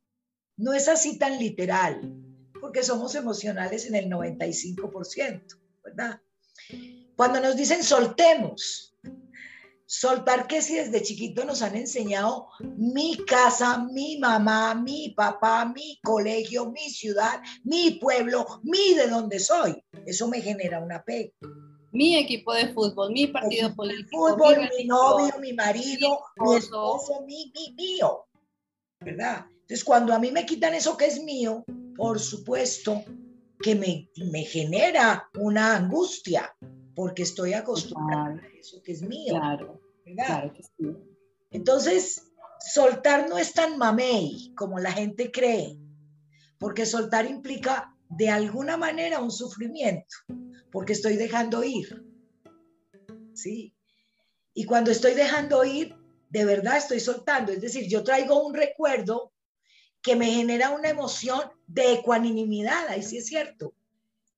No 0.57 0.73
es 0.73 0.87
así 0.87 1.17
tan 1.17 1.39
literal, 1.39 2.13
porque 2.61 2.83
somos 2.83 3.15
emocionales 3.15 3.85
en 3.85 3.95
el 3.95 4.09
95%, 4.09 5.59
¿verdad? 5.83 6.21
Cuando 7.15 7.39
nos 7.39 7.55
dicen 7.55 7.83
soltemos, 7.83 8.84
soltar 9.85 10.47
que 10.47 10.61
si 10.61 10.75
desde 10.75 11.01
chiquito 11.01 11.45
nos 11.45 11.61
han 11.61 11.75
enseñado 11.75 12.47
mi 12.77 13.17
casa, 13.25 13.85
mi 13.91 14.17
mamá, 14.17 14.75
mi 14.75 15.13
papá, 15.15 15.65
mi 15.65 15.99
colegio, 16.03 16.71
mi 16.71 16.89
ciudad, 16.89 17.41
mi 17.63 17.91
pueblo, 17.91 18.45
mi 18.63 18.93
de 18.95 19.07
donde 19.07 19.39
soy. 19.39 19.83
Eso 20.05 20.27
me 20.27 20.41
genera 20.41 20.79
un 20.79 20.91
apego. 20.91 21.33
mi 21.91 22.17
equipo 22.17 22.53
de 22.53 22.73
fútbol, 22.73 23.11
mi 23.11 23.27
partido 23.27 23.73
político. 23.73 24.29
Fútbol, 24.29 24.69
mi, 24.77 24.85
novio, 24.85 25.33
mi 25.39 25.53
marido, 25.53 26.19
mi 26.37 26.55
esposo, 26.55 27.21
mi, 27.25 27.51
mi, 27.55 27.73
mío. 27.75 28.25
¿Verdad? 28.99 29.45
Entonces, 29.49 29.83
cuando 29.83 30.13
a 30.13 30.19
mí 30.19 30.31
me 30.31 30.45
quitan 30.45 30.73
eso 30.73 30.97
que 30.97 31.05
es 31.05 31.23
mío, 31.23 31.63
por 31.95 32.19
supuesto 32.19 33.03
que 33.61 33.75
me, 33.75 34.09
me 34.31 34.43
genera 34.43 35.29
una 35.39 35.77
angustia, 35.77 36.53
porque 36.95 37.23
estoy 37.23 37.53
acostumbrada 37.53 38.41
a 38.41 38.57
eso 38.57 38.81
que 38.81 38.93
es 38.93 39.01
mío. 39.01 39.35
Claro, 39.35 39.81
¿verdad? 40.05 40.51
Entonces, 41.51 42.31
soltar 42.59 43.29
no 43.29 43.37
es 43.37 43.53
tan 43.53 43.77
mamey 43.77 44.53
como 44.55 44.79
la 44.79 44.91
gente 44.91 45.31
cree, 45.31 45.77
porque 46.57 46.85
soltar 46.85 47.25
implica 47.25 47.95
de 48.09 48.29
alguna 48.29 48.77
manera 48.77 49.19
un 49.19 49.31
sufrimiento, 49.31 50.15
porque 50.71 50.93
estoy 50.93 51.17
dejando 51.17 51.63
ir. 51.63 52.03
¿Sí? 53.33 53.75
Y 54.53 54.63
cuando 54.65 54.91
estoy 54.91 55.13
dejando 55.13 55.63
ir, 55.65 55.95
de 56.29 56.45
verdad 56.45 56.77
estoy 56.77 57.01
soltando. 57.01 57.51
Es 57.51 57.61
decir, 57.61 57.89
yo 57.89 58.03
traigo 58.03 58.45
un 58.45 58.53
recuerdo 58.53 59.33
que 60.01 60.15
me 60.15 60.27
genera 60.27 60.69
una 60.69 60.89
emoción 60.89 61.41
de 61.67 61.93
ecuanimidad, 61.93 62.87
ahí 62.87 63.03
sí 63.03 63.17
es 63.17 63.25
cierto. 63.25 63.73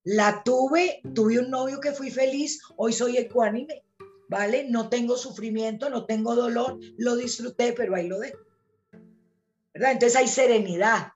La 0.09 0.41
tuve, 0.41 1.01
tuve 1.13 1.37
un 1.37 1.49
novio 1.49 1.81
que 1.81 1.91
fui 1.91 2.09
feliz, 2.09 2.61
hoy 2.77 2.93
soy 2.93 3.17
ecuánime, 3.17 3.83
¿vale? 4.29 4.65
No 4.69 4.87
tengo 4.87 5.17
sufrimiento, 5.17 5.89
no 5.89 6.05
tengo 6.05 6.33
dolor, 6.33 6.79
lo 6.97 7.17
disfruté, 7.17 7.73
pero 7.73 7.93
ahí 7.93 8.07
lo 8.07 8.17
dejo. 8.17 8.39
¿Verdad? 9.73 9.91
Entonces 9.91 10.15
hay 10.15 10.29
serenidad, 10.29 11.11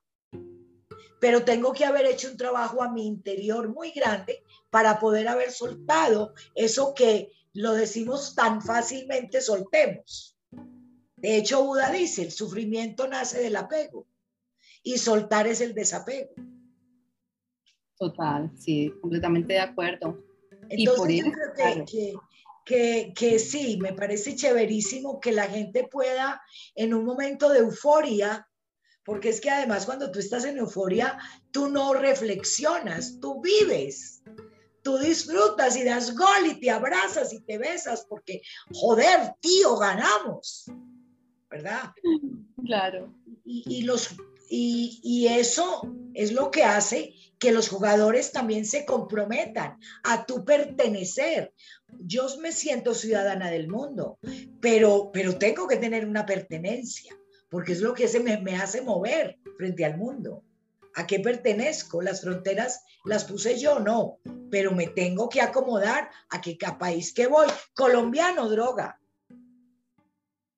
pero 1.22 1.46
tengo 1.46 1.72
que 1.72 1.86
haber 1.86 2.06
hecho 2.06 2.30
un 2.32 2.36
trabajo 2.36 2.84
a 2.84 2.92
mi 2.92 3.08
interior 3.08 3.70
muy 3.70 3.92
grande 3.92 4.44
para 4.70 5.00
poder 5.00 5.30
haber 5.30 5.54
soltado 5.54 6.34
eso 6.54 6.94
que 6.94 7.32
lo 7.54 7.72
decimos 7.72 8.36
tan 8.36 8.62
fácilmente, 8.62 9.40
soltemos. 9.40 10.38
De 11.16 11.38
hecho, 11.38 11.64
Buda 11.64 11.92
dice, 11.92 12.24
el 12.24 12.34
sufrimiento 12.34 13.08
nace 13.08 13.40
del 13.40 13.56
apego 13.56 14.06
y 14.84 14.98
soltar 14.98 15.48
es 15.48 15.62
el 15.62 15.74
desapego. 15.74 16.34
Total, 18.02 18.50
sí, 18.58 18.92
completamente 19.00 19.54
de 19.54 19.60
acuerdo. 19.60 20.18
Entonces, 20.70 21.24
yo 21.24 21.32
creo 21.32 21.86
que, 21.86 22.16
que, 22.66 23.14
que, 23.16 23.38
sí, 23.38 23.78
me 23.80 23.94
parece 23.94 24.36
chéverísimo 24.36 25.20
que 25.20 25.32
la 25.32 25.44
gente 25.44 25.88
pueda, 25.88 26.42
en 26.74 26.96
un 26.96 27.06
momento 27.06 27.50
de 27.50 27.60
euforia, 27.60 28.50
porque 29.06 29.30
es 29.30 29.40
que 29.40 29.52
además 29.52 29.86
cuando 29.86 30.12
tú 30.12 30.18
estás 30.18 30.46
en 30.46 30.58
euforia, 30.58 31.20
tú 31.52 31.70
no 31.70 31.94
reflexionas, 31.94 33.20
tú 33.20 33.40
vives, 33.40 34.24
tú 34.82 34.98
disfrutas 34.98 35.78
y 35.78 35.84
das 35.84 36.16
gol 36.16 36.48
y 36.50 36.60
te 36.60 36.72
abrazas 36.72 37.32
y 37.34 37.42
te 37.42 37.60
besas 37.60 38.08
porque, 38.10 38.42
joder, 38.74 39.36
tío, 39.42 39.78
ganamos, 39.78 40.66
¿verdad? 41.52 41.92
Claro. 42.66 43.14
Y, 43.44 43.82
los, 43.84 44.16
y, 44.54 45.28
eso 45.30 45.82
es 46.14 46.34
lo 46.34 46.52
que 46.52 46.64
hace 46.64 47.14
que 47.40 47.52
los 47.52 47.70
jugadores 47.70 48.32
también 48.32 48.66
se 48.66 48.86
comprometan 48.86 49.80
a 50.04 50.26
tu 50.26 50.44
pertenecer. 50.44 51.54
Yo 52.00 52.28
me 52.40 52.52
siento 52.52 52.94
ciudadana 52.94 53.50
del 53.50 53.68
mundo, 53.68 54.20
pero, 54.60 55.10
pero 55.14 55.38
tengo 55.38 55.68
que 55.68 55.78
tener 55.78 56.06
una 56.06 56.26
pertenencia 56.26 57.18
porque 57.50 57.74
es 57.74 57.82
lo 57.82 57.94
que 57.94 58.08
me 58.20 58.56
hace 58.56 58.82
mover 58.82 59.38
frente 59.58 59.86
al 59.86 59.98
mundo. 59.98 60.44
¿A 60.96 61.08
qué 61.08 61.20
pertenezco? 61.20 62.02
Las 62.02 62.22
fronteras 62.22 62.84
las 63.06 63.26
puse 63.26 63.60
yo, 63.60 63.80
no, 63.80 64.20
pero 64.50 64.72
me 64.72 64.88
tengo 64.88 65.30
que 65.30 65.42
acomodar 65.42 66.10
a 66.30 66.42
qué 66.42 66.58
país 66.78 67.14
que 67.14 67.28
voy. 67.28 67.48
Colombiano, 67.74 68.50
droga. 68.50 69.01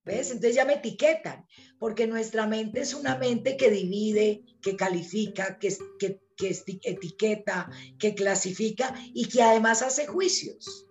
¿Ves? 0.06 0.32
Entonces 0.32 0.56
ya 0.56 0.66
me 0.66 0.74
etiquetan, 0.74 1.46
porque 1.80 2.08
nuestra 2.08 2.46
mente 2.46 2.82
es 2.82 2.94
una 2.94 3.18
mente 3.18 3.56
que 3.56 3.70
divide, 3.70 4.44
que 4.62 4.76
califica, 4.76 5.58
que, 5.60 5.76
que, 5.98 6.20
que 6.36 6.56
etiqueta, 6.84 7.70
que 7.98 8.14
clasifica 8.14 8.94
y 9.14 9.30
que 9.30 9.42
además 9.42 9.82
hace 9.82 10.06
juicios. 10.08 10.88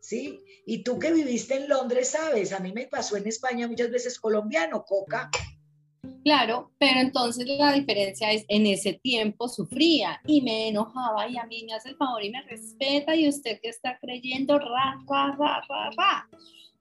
¿Sí? 0.00 0.40
Y 0.64 0.82
tú 0.82 0.98
que 0.98 1.12
viviste 1.12 1.54
en 1.54 1.68
Londres, 1.68 2.10
sabes, 2.10 2.52
a 2.52 2.60
mí 2.60 2.72
me 2.72 2.86
pasó 2.86 3.16
en 3.16 3.26
España 3.26 3.68
muchas 3.68 3.90
veces 3.90 4.18
colombiano, 4.18 4.84
coca. 4.84 5.30
Claro, 6.24 6.70
pero 6.78 7.00
entonces 7.00 7.46
la 7.46 7.72
diferencia 7.72 8.30
es, 8.32 8.44
en 8.48 8.66
ese 8.66 8.94
tiempo 8.94 9.48
sufría 9.48 10.20
y 10.26 10.42
me 10.42 10.68
enojaba 10.68 11.28
y 11.28 11.38
a 11.38 11.44
mí 11.46 11.64
me 11.64 11.74
hace 11.74 11.90
el 11.90 11.96
favor 11.96 12.22
y 12.22 12.30
me 12.30 12.42
respeta 12.42 13.16
y 13.16 13.28
usted 13.28 13.58
que 13.62 13.68
está 13.68 13.98
creyendo, 14.00 14.58
ra, 14.58 14.98
ra, 15.08 15.36
ra, 15.38 15.62
ra, 15.68 15.90
ra. 15.96 16.28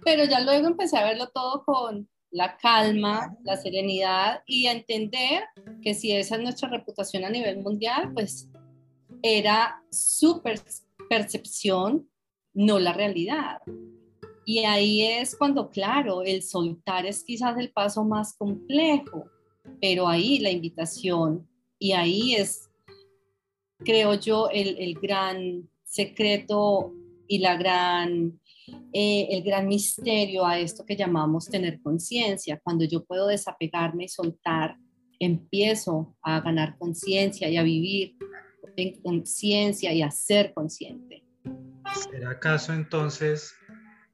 Pero 0.04 0.26
ya 0.26 0.40
luego 0.40 0.68
empecé 0.68 0.98
a 0.98 1.04
verlo 1.04 1.30
todo 1.30 1.64
con 1.64 2.08
la 2.32 2.58
calma, 2.58 3.36
la 3.44 3.58
serenidad 3.58 4.44
y 4.46 4.68
a 4.68 4.72
entender 4.72 5.44
que 5.82 5.94
si 5.94 6.12
esa 6.12 6.36
es 6.36 6.42
nuestra 6.42 6.70
reputación 6.70 7.26
a 7.26 7.30
nivel 7.30 7.58
mundial, 7.62 8.12
pues 8.14 8.50
era 9.22 9.84
su 9.90 10.42
percepción 11.10 12.08
no 12.54 12.80
la 12.80 12.94
realidad. 12.94 13.62
Y 14.46 14.60
ahí 14.60 15.04
es 15.04 15.36
cuando, 15.36 15.70
claro, 15.70 16.24
el 16.24 16.42
soltar 16.42 17.06
es 17.06 17.24
quizás 17.24 17.58
el 17.58 17.72
paso 17.72 18.04
más 18.04 18.36
complejo, 18.36 19.26
pero 19.80 20.08
ahí 20.08 20.40
la 20.40 20.50
invitación 20.50 21.48
y 21.78 21.94
ahí 21.94 22.36
es, 22.36 22.70
creo 23.80 24.16
yo, 24.16 24.50
el, 24.50 24.96
gran 24.96 25.70
secreto 25.84 26.94
y 27.28 27.40
la 27.40 27.56
gran, 27.56 28.40
eh, 28.94 29.28
el 29.32 29.44
gran 29.44 29.68
misterio 29.68 30.46
a 30.46 30.60
esto 30.60 30.86
que 30.86 30.96
llamamos 30.96 31.48
tener 31.48 31.82
conciencia. 31.82 32.60
Cuando 32.64 32.86
yo 32.86 33.04
puedo 33.06 33.28
desapegarme 33.28 34.06
y 34.06 34.10
soltar, 34.10 34.76
empiezo 35.20 36.16
a 36.22 36.40
ganar 36.42 36.78
conciencia 36.78 37.50
y 37.50 37.58
a 37.58 37.64
vivir 37.64 38.16
en 38.76 39.02
conciencia 39.02 39.94
y 39.94 40.02
a 40.02 40.12
ser 40.12 40.54
consciente. 40.54 41.24
¿Será 42.12 42.32
acaso 42.32 42.74
entonces 42.74 43.54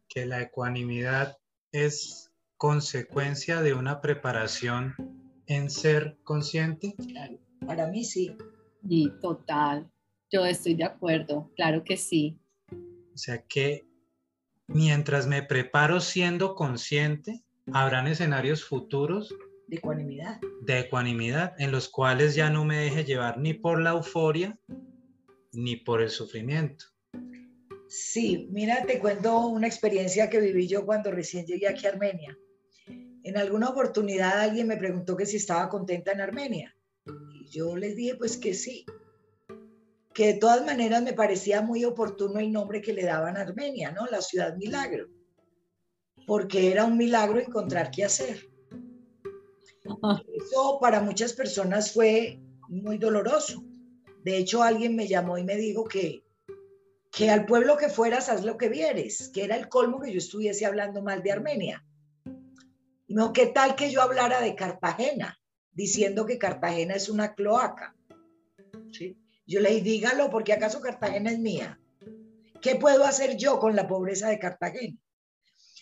que 0.07 0.25
la 0.25 0.41
ecuanimidad 0.41 1.37
es 1.71 2.31
consecuencia 2.57 3.61
de 3.61 3.73
una 3.73 4.01
preparación 4.01 4.95
en 5.47 5.69
ser 5.69 6.17
consciente? 6.23 6.95
Para 7.65 7.87
mí 7.87 8.03
sí. 8.03 8.35
Y 8.87 9.09
total, 9.19 9.89
yo 10.31 10.45
estoy 10.45 10.75
de 10.75 10.85
acuerdo, 10.85 11.51
claro 11.55 11.83
que 11.83 11.97
sí. 11.97 12.39
O 12.71 13.17
sea 13.17 13.43
que 13.43 13.85
mientras 14.67 15.27
me 15.27 15.43
preparo 15.43 15.99
siendo 15.99 16.55
consciente, 16.55 17.43
habrán 17.71 18.07
escenarios 18.07 18.63
futuros 18.63 19.33
de 19.67 19.77
ecuanimidad. 19.77 20.39
De 20.61 20.79
ecuanimidad, 20.79 21.53
en 21.59 21.71
los 21.71 21.89
cuales 21.89 22.35
ya 22.35 22.49
no 22.49 22.65
me 22.65 22.77
deje 22.77 23.03
llevar 23.03 23.39
ni 23.39 23.53
por 23.53 23.81
la 23.81 23.91
euforia 23.91 24.59
ni 25.51 25.77
por 25.77 26.01
el 26.01 26.09
sufrimiento. 26.09 26.85
Sí, 27.87 28.47
mira, 28.51 28.85
te 28.85 28.99
cuento 28.99 29.47
una 29.47 29.67
experiencia 29.67 30.29
que 30.29 30.39
viví 30.39 30.67
yo 30.67 30.85
cuando 30.85 31.11
recién 31.11 31.45
llegué 31.45 31.67
aquí 31.67 31.85
a 31.85 31.91
Armenia. 31.91 32.37
En 33.23 33.37
alguna 33.37 33.69
oportunidad 33.69 34.41
alguien 34.41 34.67
me 34.67 34.77
preguntó 34.77 35.15
que 35.15 35.25
si 35.25 35.37
estaba 35.37 35.69
contenta 35.69 36.11
en 36.11 36.21
Armenia. 36.21 36.75
Y 37.33 37.45
yo 37.49 37.75
les 37.75 37.95
dije 37.95 38.15
pues 38.15 38.37
que 38.37 38.53
sí. 38.53 38.85
Que 40.15 40.27
de 40.27 40.39
todas 40.39 40.65
maneras 40.65 41.03
me 41.03 41.13
parecía 41.13 41.61
muy 41.61 41.85
oportuno 41.85 42.39
el 42.39 42.51
nombre 42.51 42.81
que 42.81 42.93
le 42.93 43.03
daban 43.03 43.37
a 43.37 43.41
Armenia, 43.41 43.91
¿no? 43.91 44.07
La 44.07 44.21
ciudad 44.21 44.57
milagro. 44.57 45.07
Porque 46.25 46.71
era 46.71 46.85
un 46.85 46.97
milagro 46.97 47.39
encontrar 47.39 47.91
qué 47.91 48.05
hacer. 48.05 48.49
Eso 50.33 50.79
para 50.81 51.01
muchas 51.01 51.33
personas 51.33 51.93
fue 51.93 52.39
muy 52.67 52.97
doloroso. 52.97 53.63
De 54.23 54.37
hecho, 54.37 54.63
alguien 54.63 54.95
me 54.95 55.07
llamó 55.07 55.37
y 55.37 55.43
me 55.43 55.57
dijo 55.57 55.83
que 55.83 56.25
que 57.15 57.29
al 57.29 57.45
pueblo 57.45 57.77
que 57.77 57.87
fueras, 57.87 58.27
haz 58.27 58.43
lo 58.43 58.57
que 58.57 58.67
vieres, 58.67 59.29
que 59.33 59.45
era 59.45 59.55
el 59.55 59.69
colmo 59.69 60.01
que 60.01 60.11
yo 60.11 60.17
estuviese 60.17 60.65
hablando 60.65 61.01
mal 61.01 61.23
de 61.23 61.31
Armenia. 61.31 61.85
No, 63.07 63.31
¿qué 63.31 63.47
tal 63.47 63.75
que 63.75 63.89
yo 63.89 64.01
hablara 64.01 64.41
de 64.41 64.53
Cartagena, 64.53 65.39
diciendo 65.71 66.25
que 66.25 66.37
Cartagena 66.37 66.95
es 66.95 67.07
una 67.07 67.33
cloaca? 67.33 67.95
¿Sí? 68.91 69.17
Yo 69.45 69.59
le 69.59 69.69
dije, 69.69 69.83
dígalo, 69.83 70.29
porque 70.29 70.53
acaso 70.53 70.81
Cartagena 70.81 71.31
es 71.31 71.39
mía. 71.39 71.79
¿Qué 72.61 72.75
puedo 72.75 73.03
hacer 73.03 73.37
yo 73.37 73.59
con 73.59 73.75
la 73.75 73.87
pobreza 73.87 74.29
de 74.29 74.39
Cartagena? 74.39 74.97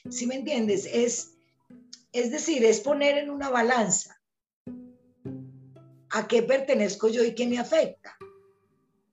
¿Sí 0.10 0.28
me 0.28 0.36
entiendes? 0.36 0.86
Es, 0.92 1.38
es 2.12 2.32
decir, 2.32 2.66
es 2.66 2.82
poner 2.82 3.18
en 3.18 3.30
una 3.30 3.50
balanza 3.50 4.20
a 6.10 6.28
qué 6.28 6.44
pertenezco 6.44 7.08
yo 7.08 7.24
y 7.24 7.34
qué 7.34 7.48
me 7.48 7.58
afecta 7.58 8.18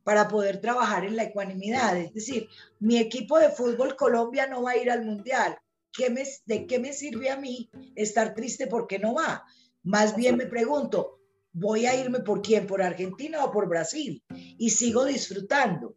para 0.02 0.26
poder 0.26 0.60
trabajar 0.60 1.04
en 1.04 1.14
la 1.14 1.24
ecuanimidad. 1.24 1.96
Es 1.96 2.12
decir, 2.12 2.48
mi 2.80 2.98
equipo 2.98 3.38
de 3.38 3.50
fútbol 3.50 3.94
Colombia 3.94 4.48
no 4.48 4.62
va 4.62 4.72
a 4.72 4.76
ir 4.76 4.90
al 4.90 5.04
Mundial. 5.04 5.56
¿Qué 5.92 6.10
me, 6.10 6.24
¿De 6.46 6.66
qué 6.66 6.78
me 6.78 6.92
sirve 6.92 7.30
a 7.30 7.36
mí 7.36 7.70
estar 7.94 8.34
triste 8.34 8.66
porque 8.66 8.98
no 8.98 9.14
va? 9.14 9.44
Más 9.82 10.16
bien 10.16 10.36
me 10.36 10.46
pregunto, 10.46 11.19
¿voy 11.52 11.86
a 11.86 11.94
irme 11.94 12.20
por 12.20 12.42
quién? 12.42 12.66
¿Por 12.66 12.82
Argentina 12.82 13.44
o 13.44 13.50
por 13.50 13.68
Brasil? 13.68 14.22
Y 14.58 14.70
sigo 14.70 15.04
disfrutando. 15.04 15.96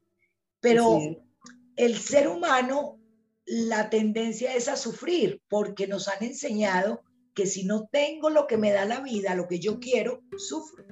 Pero 0.60 1.00
el 1.76 1.98
ser 1.98 2.28
humano, 2.28 3.00
la 3.46 3.90
tendencia 3.90 4.56
es 4.56 4.68
a 4.68 4.76
sufrir 4.76 5.42
porque 5.50 5.88
nos 5.88 6.08
han 6.08 6.24
enseñado 6.24 7.04
que 7.34 7.46
si 7.46 7.66
no 7.66 7.90
tengo 7.92 8.30
lo 8.30 8.48
que 8.48 8.58
me 8.58 8.72
da 8.72 8.86
la 8.86 9.02
vida, 9.02 9.36
lo 9.36 9.48
que 9.48 9.60
yo 9.60 9.80
quiero, 9.80 10.22
sufro. 10.38 10.86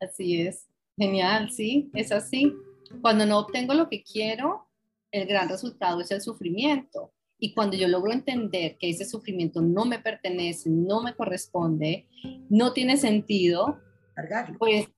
Así 0.00 0.42
es. 0.42 0.66
Genial, 0.96 1.50
sí, 1.50 1.90
es 1.94 2.12
así. 2.12 2.54
Cuando 3.00 3.24
no 3.24 3.38
obtengo 3.38 3.72
lo 3.74 3.88
que 3.88 4.02
quiero, 4.02 4.66
el 5.12 5.26
gran 5.26 5.48
resultado 5.48 6.00
es 6.00 6.10
el 6.10 6.20
sufrimiento. 6.20 7.12
Y 7.40 7.54
cuando 7.54 7.76
yo 7.76 7.88
logro 7.88 8.12
entender 8.12 8.76
que 8.78 8.90
ese 8.90 9.04
sufrimiento 9.06 9.62
no 9.62 9.86
me 9.86 9.98
pertenece, 9.98 10.68
no 10.68 11.02
me 11.02 11.14
corresponde, 11.14 12.06
no 12.50 12.72
tiene 12.72 12.98
sentido, 12.98 13.80
Cargarlo. 14.14 14.58
pues 14.58 14.88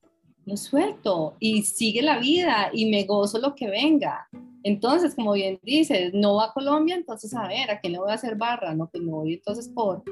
lo 0.44 0.56
suelto 0.56 1.36
y 1.38 1.62
sigue 1.62 2.02
la 2.02 2.18
vida 2.18 2.70
y 2.72 2.90
me 2.90 3.04
gozo 3.04 3.38
lo 3.38 3.54
que 3.54 3.70
venga. 3.70 4.28
Entonces, 4.64 5.14
como 5.14 5.32
bien 5.32 5.58
dices, 5.62 6.12
no 6.14 6.36
va 6.36 6.46
a 6.46 6.52
Colombia, 6.52 6.94
entonces 6.94 7.34
a 7.34 7.46
ver, 7.46 7.70
¿a 7.70 7.80
quién 7.80 7.94
le 7.94 7.98
voy 8.00 8.10
a 8.10 8.14
hacer 8.14 8.36
barra? 8.36 8.74
No, 8.74 8.88
pues 8.88 9.02
me 9.02 9.12
voy 9.12 9.34
entonces 9.34 9.68
por 9.68 10.02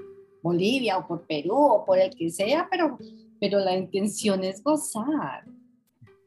Bolivia 0.42 0.98
o 0.98 1.06
por 1.06 1.26
Perú 1.26 1.56
o 1.56 1.84
por 1.84 1.98
el 1.98 2.14
que 2.14 2.30
sea, 2.30 2.68
pero, 2.70 2.98
pero 3.40 3.58
la 3.58 3.76
intención 3.76 4.42
es 4.44 4.62
gozar. 4.62 5.44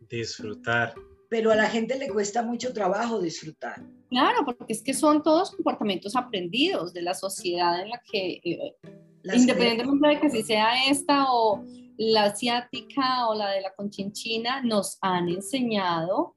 Disfrutar. 0.10 0.94
Pero 1.30 1.52
a 1.52 1.56
la 1.56 1.70
gente 1.70 1.98
le 1.98 2.10
cuesta 2.10 2.44
mucho 2.44 2.74
trabajo 2.74 3.20
disfrutar. 3.20 3.84
Claro, 4.14 4.46
porque 4.46 4.66
es 4.68 4.84
que 4.84 4.94
son 4.94 5.24
todos 5.24 5.50
comportamientos 5.50 6.16
aprendidos 6.16 6.94
de 6.94 7.02
la 7.02 7.16
sociedad 7.16 7.82
en 7.82 7.90
la 7.90 8.00
que, 8.12 8.40
eh, 8.44 8.76
independientemente 9.24 10.08
de 10.08 10.20
que 10.20 10.30
si 10.30 10.44
sea 10.44 10.88
esta 10.88 11.34
o 11.34 11.64
la 11.98 12.26
asiática 12.26 13.28
o 13.28 13.34
la 13.34 13.50
de 13.50 13.62
la 13.62 13.74
conchinchina, 13.74 14.62
nos 14.62 15.00
han 15.02 15.30
enseñado 15.30 16.36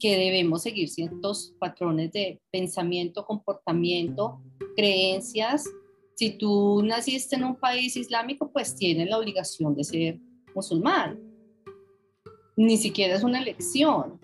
que 0.00 0.16
debemos 0.16 0.62
seguir 0.62 0.88
ciertos 0.88 1.54
patrones 1.58 2.12
de 2.12 2.40
pensamiento, 2.50 3.26
comportamiento, 3.26 4.40
creencias. 4.74 5.64
Si 6.14 6.30
tú 6.30 6.82
naciste 6.82 7.36
en 7.36 7.44
un 7.44 7.56
país 7.56 7.94
islámico, 7.98 8.50
pues 8.50 8.74
tienes 8.74 9.06
la 9.10 9.18
obligación 9.18 9.74
de 9.74 9.84
ser 9.84 10.18
musulmán. 10.54 11.20
Ni 12.56 12.78
siquiera 12.78 13.16
es 13.16 13.22
una 13.22 13.38
elección. 13.42 14.18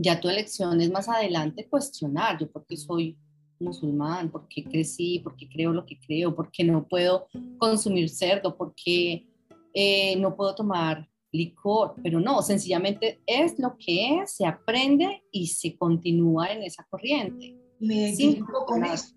Ya 0.00 0.20
tu 0.20 0.28
elección 0.28 0.80
es 0.80 0.90
más 0.90 1.08
adelante 1.08 1.66
cuestionar, 1.68 2.38
yo 2.38 2.50
por 2.50 2.64
qué 2.66 2.76
soy 2.76 3.18
musulmán, 3.58 4.30
por 4.30 4.46
qué 4.48 4.62
crecí, 4.64 5.18
por 5.18 5.36
qué 5.36 5.48
creo 5.48 5.72
lo 5.72 5.84
que 5.84 5.98
creo, 5.98 6.34
por 6.34 6.50
qué 6.52 6.62
no 6.62 6.86
puedo 6.86 7.26
consumir 7.58 8.08
cerdo, 8.08 8.56
por 8.56 8.74
qué 8.74 9.26
eh, 9.74 10.16
no 10.16 10.36
puedo 10.36 10.54
tomar 10.54 11.08
licor, 11.32 11.94
pero 12.02 12.20
no, 12.20 12.42
sencillamente 12.42 13.20
es 13.26 13.58
lo 13.58 13.76
que 13.76 14.20
es, 14.20 14.36
se 14.36 14.46
aprende 14.46 15.22
y 15.30 15.48
se 15.48 15.76
continúa 15.76 16.52
en 16.52 16.62
esa 16.62 16.84
corriente. 16.88 17.56
Me 17.80 17.94
identifico 17.94 18.64
con 18.64 18.84
eso. 18.84 19.14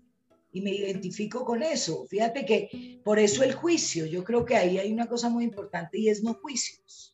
Y 0.52 0.60
me 0.60 0.74
identifico 0.74 1.44
con 1.44 1.62
eso. 1.62 2.04
Fíjate 2.08 2.44
que 2.44 3.00
por 3.04 3.18
eso 3.18 3.42
el 3.42 3.54
juicio, 3.54 4.04
yo 4.04 4.22
creo 4.22 4.44
que 4.44 4.56
ahí 4.56 4.78
hay 4.78 4.92
una 4.92 5.06
cosa 5.06 5.30
muy 5.30 5.44
importante 5.44 5.98
y 5.98 6.08
es 6.08 6.22
no 6.22 6.34
juicios. 6.34 7.11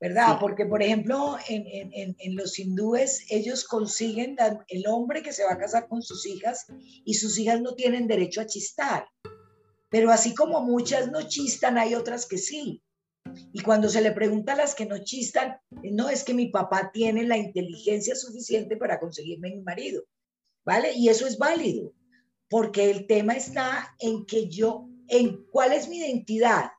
¿Verdad? 0.00 0.34
Sí. 0.34 0.36
Porque, 0.40 0.64
por 0.66 0.82
ejemplo, 0.82 1.36
en, 1.48 1.66
en- 1.66 2.16
en- 2.18 2.36
los 2.36 2.58
hindúes, 2.58 3.24
ellos 3.30 3.64
consiguen 3.64 4.36
la- 4.38 4.64
el 4.68 4.86
hombre 4.86 5.22
que 5.22 5.32
se 5.32 5.44
va 5.44 5.52
a 5.54 5.58
casar 5.58 5.88
con 5.88 6.02
sus 6.02 6.24
hijas 6.26 6.66
y 7.04 7.14
sus 7.14 7.36
hijas 7.38 7.60
no 7.60 7.74
tienen 7.74 8.06
derecho 8.06 8.40
a 8.40 8.46
chistar. 8.46 9.08
Pero 9.90 10.10
así 10.12 10.34
como 10.34 10.60
muchas 10.60 11.10
no 11.10 11.22
chistan, 11.26 11.78
hay 11.78 11.94
otras 11.96 12.26
que 12.26 12.38
sí. 12.38 12.82
Y 13.52 13.60
cuando 13.62 13.88
se 13.88 14.00
le 14.00 14.12
pregunta 14.12 14.52
a 14.52 14.56
las 14.56 14.74
que 14.74 14.86
no 14.86 14.98
chistan, 14.98 15.56
no 15.70 16.08
es 16.08 16.22
que 16.24 16.32
mi 16.34 16.46
papá 16.46 16.90
tiene 16.92 17.24
la 17.24 17.36
inteligencia 17.36 18.14
suficiente 18.14 18.76
para 18.76 19.00
conseguirme 19.00 19.50
mi 19.50 19.62
marido. 19.62 20.04
¿vale? 20.64 20.92
Y 20.92 21.08
eso 21.08 21.26
es 21.26 21.38
válido, 21.38 21.94
porque 22.50 22.90
el 22.90 23.06
tema 23.06 23.32
está 23.32 23.94
en 24.00 24.26
que 24.26 24.48
yo, 24.50 24.86
en 25.08 25.44
cuál 25.50 25.72
es 25.72 25.88
mi 25.88 25.96
identidad. 25.98 26.70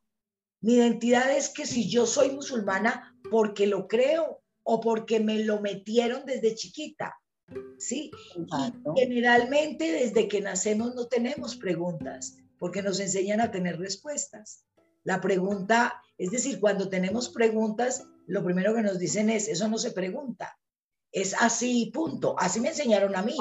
Mi 0.62 0.75
identidad 0.75 1.36
es 1.36 1.49
que 1.49 1.65
si 1.65 1.89
yo 1.89 2.05
soy 2.05 2.29
musulmana 2.29 3.09
porque 3.29 3.67
lo 3.67 3.87
creo 3.87 4.41
o 4.63 4.79
porque 4.81 5.19
me 5.19 5.43
lo 5.43 5.61
metieron 5.61 6.25
desde 6.25 6.55
chiquita, 6.55 7.15
¿sí? 7.77 8.11
Exacto. 8.37 8.93
Y 8.95 8.99
generalmente 8.99 9.91
desde 9.91 10.27
que 10.27 10.41
nacemos 10.41 10.95
no 10.95 11.07
tenemos 11.07 11.55
preguntas, 11.55 12.37
porque 12.59 12.81
nos 12.81 12.99
enseñan 12.99 13.41
a 13.41 13.51
tener 13.51 13.79
respuestas. 13.79 14.65
La 15.03 15.21
pregunta, 15.21 16.01
es 16.17 16.31
decir, 16.31 16.59
cuando 16.59 16.89
tenemos 16.89 17.29
preguntas, 17.29 18.05
lo 18.27 18.43
primero 18.43 18.75
que 18.75 18.83
nos 18.83 18.99
dicen 18.99 19.29
es, 19.29 19.47
eso 19.47 19.67
no 19.67 19.77
se 19.77 19.91
pregunta. 19.91 20.57
Es 21.11 21.33
así, 21.39 21.89
punto. 21.91 22.35
Así 22.37 22.59
me 22.59 22.69
enseñaron 22.69 23.15
a 23.15 23.23
mí. 23.23 23.35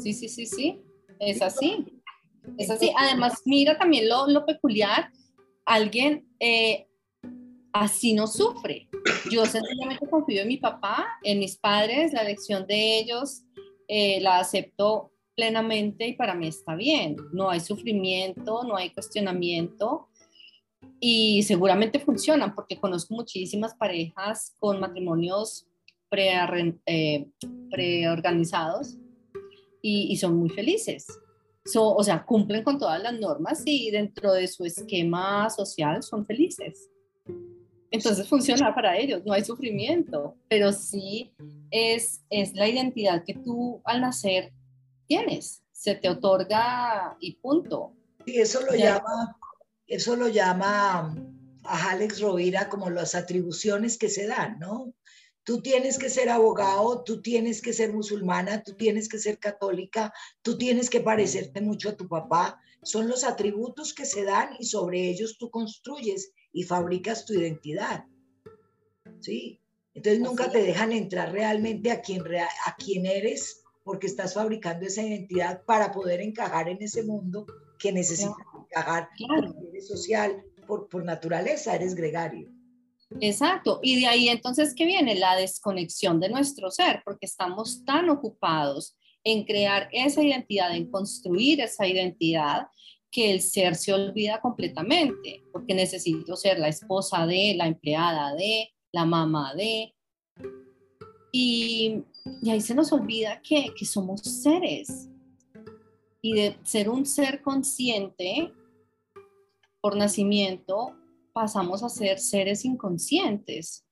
Sí, 0.00 0.14
sí, 0.14 0.28
sí, 0.28 0.46
sí. 0.46 0.82
Es 1.18 1.42
así. 1.42 2.00
Es 2.56 2.70
así. 2.70 2.90
Además, 2.96 3.42
mira 3.44 3.76
también 3.76 4.08
lo, 4.08 4.26
lo 4.28 4.46
peculiar. 4.46 5.12
Alguien 5.66 6.34
eh, 6.40 6.88
así 7.72 8.14
no 8.14 8.26
sufre. 8.26 8.88
Yo 9.30 9.44
sencillamente 9.46 10.08
confío 10.08 10.42
en 10.42 10.48
mi 10.48 10.56
papá, 10.56 11.06
en 11.22 11.38
mis 11.38 11.56
padres, 11.56 12.12
la 12.12 12.22
elección 12.22 12.66
de 12.66 12.98
ellos, 12.98 13.42
eh, 13.88 14.20
la 14.20 14.38
acepto 14.38 15.12
plenamente 15.34 16.06
y 16.06 16.14
para 16.14 16.34
mí 16.34 16.48
está 16.48 16.74
bien. 16.74 17.16
No 17.32 17.50
hay 17.50 17.60
sufrimiento, 17.60 18.62
no 18.64 18.76
hay 18.76 18.90
cuestionamiento 18.90 20.08
y 20.98 21.42
seguramente 21.44 21.98
funcionan 21.98 22.54
porque 22.54 22.78
conozco 22.78 23.14
muchísimas 23.14 23.74
parejas 23.74 24.54
con 24.58 24.80
matrimonios 24.80 25.66
eh, 26.12 27.26
preorganizados 27.70 28.98
y, 29.80 30.12
y 30.12 30.16
son 30.16 30.36
muy 30.36 30.50
felices. 30.50 31.06
So- 31.64 31.94
o 31.94 32.02
sea, 32.02 32.24
cumplen 32.24 32.64
con 32.64 32.78
todas 32.78 33.02
las 33.02 33.18
normas 33.18 33.62
y 33.64 33.90
dentro 33.90 34.32
de 34.32 34.48
su 34.48 34.64
esquema 34.64 35.48
social 35.50 36.02
son 36.02 36.26
felices. 36.26 36.90
Entonces 37.90 38.28
funciona 38.28 38.74
para 38.74 38.96
ellos, 38.96 39.22
no 39.24 39.32
hay 39.32 39.44
sufrimiento, 39.44 40.36
pero 40.48 40.72
sí 40.72 41.32
es, 41.70 42.22
es 42.30 42.54
la 42.54 42.68
identidad 42.68 43.24
que 43.24 43.34
tú 43.34 43.80
al 43.84 44.00
nacer 44.00 44.52
tienes, 45.06 45.62
se 45.72 45.96
te 45.96 46.08
otorga 46.08 47.16
y 47.20 47.34
punto. 47.36 47.92
Y 48.26 48.38
eso 48.38 48.60
lo 48.64 48.74
Ya. 48.74 48.96
llama, 48.96 49.36
eso 49.88 50.14
lo 50.14 50.28
llama 50.28 51.14
a 51.64 51.90
Alex 51.90 52.20
Rovira 52.20 52.68
como 52.68 52.90
las 52.90 53.14
atribuciones 53.14 53.98
que 53.98 54.08
se 54.08 54.26
dan, 54.26 54.58
¿no? 54.60 54.94
Tú 55.42 55.60
tienes 55.62 55.98
que 55.98 56.10
ser 56.10 56.28
abogado, 56.28 57.02
tú 57.02 57.22
tienes 57.22 57.60
que 57.60 57.72
ser 57.72 57.92
musulmana, 57.92 58.62
tú 58.62 58.74
tienes 58.76 59.08
que 59.08 59.18
ser 59.18 59.38
católica, 59.38 60.12
tú 60.42 60.56
tienes 60.56 60.90
que 60.90 61.00
parecerte 61.00 61.60
mucho 61.60 61.88
a 61.88 61.96
tu 61.96 62.06
papá. 62.06 62.60
Son 62.82 63.08
los 63.08 63.24
atributos 63.24 63.92
que 63.92 64.06
se 64.06 64.24
dan 64.24 64.50
y 64.58 64.66
sobre 64.66 65.08
ellos 65.08 65.36
tú 65.38 65.50
construyes 65.50 66.32
y 66.52 66.64
fabricas 66.64 67.24
tu 67.24 67.34
identidad. 67.34 68.04
¿Sí? 69.20 69.60
Entonces 69.94 70.20
nunca 70.20 70.44
Así 70.44 70.52
te 70.52 70.62
dejan 70.62 70.92
entrar 70.92 71.32
realmente 71.32 71.90
a 71.90 72.00
quien, 72.00 72.22
a 72.66 72.76
quien 72.76 73.06
eres 73.06 73.62
porque 73.84 74.06
estás 74.06 74.34
fabricando 74.34 74.86
esa 74.86 75.02
identidad 75.02 75.64
para 75.64 75.90
poder 75.92 76.20
encajar 76.20 76.68
en 76.68 76.80
ese 76.80 77.02
mundo 77.02 77.46
que 77.78 77.92
necesitas 77.92 78.36
encajar 78.54 79.08
Claro. 79.16 79.54
eres 79.68 79.88
social, 79.88 80.44
por, 80.66 80.88
por 80.88 81.04
naturaleza 81.04 81.74
eres 81.74 81.94
gregario. 81.94 82.52
Exacto, 83.20 83.80
y 83.82 84.00
de 84.00 84.06
ahí 84.06 84.28
entonces 84.28 84.74
que 84.74 84.84
viene 84.84 85.16
la 85.16 85.34
desconexión 85.34 86.20
de 86.20 86.28
nuestro 86.28 86.70
ser, 86.70 87.02
porque 87.04 87.26
estamos 87.26 87.84
tan 87.84 88.08
ocupados 88.08 88.96
en 89.24 89.44
crear 89.44 89.88
esa 89.92 90.22
identidad, 90.22 90.74
en 90.74 90.90
construir 90.90 91.60
esa 91.60 91.86
identidad, 91.86 92.68
que 93.10 93.32
el 93.32 93.40
ser 93.40 93.74
se 93.74 93.92
olvida 93.92 94.40
completamente, 94.40 95.42
porque 95.52 95.74
necesito 95.74 96.36
ser 96.36 96.58
la 96.58 96.68
esposa 96.68 97.26
de, 97.26 97.54
la 97.56 97.66
empleada 97.66 98.34
de, 98.34 98.72
la 98.92 99.04
mamá 99.04 99.54
de. 99.54 99.94
Y, 101.32 102.02
y 102.42 102.50
ahí 102.50 102.60
se 102.60 102.74
nos 102.74 102.92
olvida 102.92 103.40
que, 103.42 103.72
que 103.76 103.84
somos 103.84 104.20
seres. 104.20 105.08
Y 106.22 106.34
de 106.34 106.56
ser 106.62 106.88
un 106.88 107.06
ser 107.06 107.42
consciente 107.42 108.52
por 109.80 109.96
nacimiento, 109.96 110.94
pasamos 111.32 111.82
a 111.82 111.88
ser 111.88 112.18
seres 112.18 112.64
inconscientes. 112.64 113.84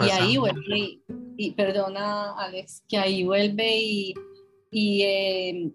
Y 0.00 0.10
ahí 0.10 0.36
vuelve, 0.36 0.78
y, 0.78 1.02
y 1.36 1.50
perdona 1.52 2.34
Alex, 2.38 2.84
que 2.88 2.98
ahí 2.98 3.24
vuelve 3.24 3.80
y, 3.80 4.14
y, 4.70 5.02
eh, 5.02 5.72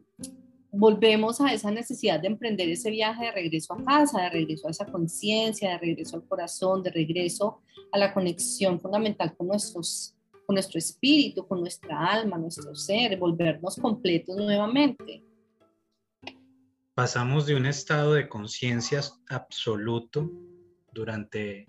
volvemos 0.75 1.39
a 1.39 1.53
esa 1.53 1.69
necesidad 1.69 2.19
de 2.19 2.27
emprender 2.27 2.67
ese 2.67 2.89
viaje 2.89 3.25
de 3.25 3.31
regreso 3.31 3.73
a 3.73 3.83
casa, 3.85 4.21
de 4.21 4.29
regreso 4.31 4.67
a 4.67 4.71
esa 4.71 4.85
conciencia, 4.87 5.69
de 5.69 5.77
regreso 5.77 6.15
al 6.15 6.27
corazón, 6.27 6.81
de 6.81 6.89
regreso 6.89 7.61
a 7.91 7.99
la 7.99 8.11
conexión 8.11 8.79
fundamental 8.79 9.35
con, 9.37 9.47
nuestros, 9.47 10.15
con 10.47 10.55
nuestro 10.55 10.79
espíritu, 10.79 11.47
con 11.47 11.61
nuestra 11.61 12.03
alma, 12.03 12.39
nuestro 12.39 12.75
ser, 12.75 13.17
volvernos 13.19 13.75
completos 13.75 14.35
nuevamente. 14.35 15.23
Pasamos 16.95 17.45
de 17.45 17.55
un 17.55 17.67
estado 17.67 18.13
de 18.13 18.27
conciencia 18.27 19.01
absoluto 19.29 20.31
durante 20.91 21.67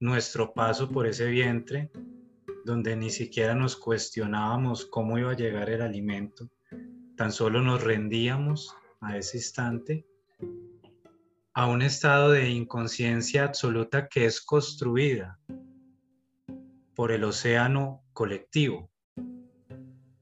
nuestro 0.00 0.52
paso 0.52 0.90
por 0.90 1.06
ese 1.06 1.26
vientre 1.26 1.90
donde 2.64 2.96
ni 2.96 3.10
siquiera 3.10 3.54
nos 3.54 3.76
cuestionábamos 3.76 4.86
cómo 4.86 5.18
iba 5.18 5.30
a 5.30 5.36
llegar 5.36 5.70
el 5.70 5.82
alimento, 5.82 6.50
tan 7.16 7.30
solo 7.30 7.62
nos 7.62 7.82
rendíamos 7.82 8.74
a 9.00 9.16
ese 9.16 9.36
instante, 9.38 10.04
a 11.54 11.66
un 11.66 11.80
estado 11.80 12.32
de 12.32 12.50
inconsciencia 12.50 13.44
absoluta 13.44 14.08
que 14.08 14.26
es 14.26 14.40
construida 14.40 15.38
por 16.94 17.12
el 17.12 17.24
océano 17.24 18.02
colectivo, 18.12 18.90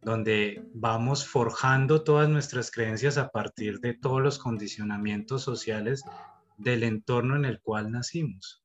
donde 0.03 0.62
vamos 0.75 1.27
forjando 1.27 2.05
todas 2.05 2.29
nuestras 2.29 2.70
creencias 2.70 3.16
a 3.16 3.31
partir 3.31 3.81
de 3.81 3.95
todos 3.95 4.20
los 4.20 4.39
condicionamientos 4.39 5.43
sociales 5.43 6.05
del 6.59 6.83
entorno 6.83 7.37
en 7.37 7.47
el 7.47 7.61
cual 7.61 7.91
nacimos. 7.91 8.64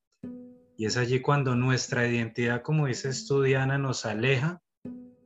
Y 0.80 0.86
es 0.86 0.96
allí 0.96 1.20
cuando 1.20 1.56
nuestra 1.56 2.08
identidad, 2.08 2.62
como 2.62 2.88
dice 2.88 3.12
Diana, 3.44 3.78
nos 3.78 4.06
aleja 4.06 4.62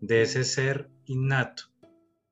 de 0.02 0.24
ese 0.24 0.46
ser 0.46 0.90
innato, 1.06 1.66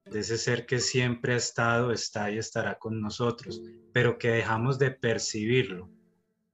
de 0.06 0.22
ese 0.22 0.40
ser 0.40 0.66
que 0.66 0.80
siempre 0.80 1.34
ha 1.34 1.38
estado, 1.38 1.92
está 1.92 2.32
y 2.32 2.40
estará 2.40 2.80
con 2.80 3.00
nosotros, 3.00 3.62
pero 3.94 4.18
que 4.18 4.30
dejamos 4.30 4.80
de 4.80 4.90
percibirlo 4.90 5.88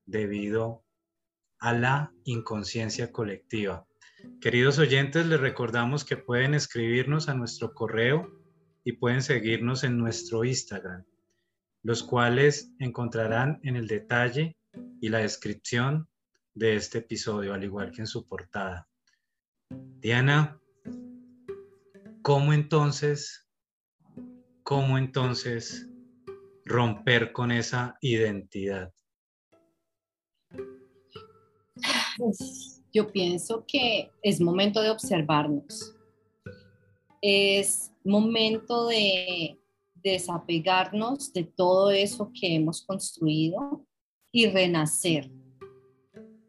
debido 0.06 0.84
a 1.60 1.72
la 1.72 2.12
inconsciencia 2.26 3.14
colectiva. 3.14 3.88
Queridos 4.42 4.78
oyentes, 4.78 5.26
les 5.26 5.40
recordamos 5.40 6.04
que 6.04 6.18
pueden 6.18 6.54
escribirnos 6.54 7.30
a 7.30 7.34
nuestro 7.34 7.74
correo 7.74 8.30
y 8.84 8.92
pueden 8.92 9.22
seguirnos 9.22 9.86
en 9.86 9.98
nuestro 9.98 10.44
Instagram, 10.44 11.06
los 11.82 12.04
cuales 12.04 12.74
encontrarán 12.80 13.62
en 13.64 13.78
el 13.78 13.88
detalle 13.88 14.58
y 15.00 15.08
la 15.08 15.20
descripción 15.20 16.10
de 16.58 16.76
este 16.76 17.00
episodio, 17.00 17.54
al 17.54 17.64
igual 17.64 17.92
que 17.92 18.02
en 18.02 18.08
su 18.08 18.26
portada. 18.26 18.88
Diana, 19.70 20.60
¿cómo 22.22 22.54
entonces, 22.54 23.48
cómo 24.64 24.98
entonces 24.98 25.88
romper 26.66 27.32
con 27.32 27.52
esa 27.52 27.98
identidad? 28.02 28.92
Yo 32.92 33.12
pienso 33.12 33.64
que 33.68 34.10
es 34.24 34.42
momento 34.42 34.82
de 34.82 34.90
observarnos. 34.90 35.96
Es 37.22 37.92
momento 38.04 38.88
de 38.88 39.60
desapegarnos 39.96 41.32
de 41.34 41.44
todo 41.44 41.92
eso 41.92 42.32
que 42.34 42.56
hemos 42.56 42.82
construido 42.84 43.86
y 44.32 44.48
renacer 44.48 45.30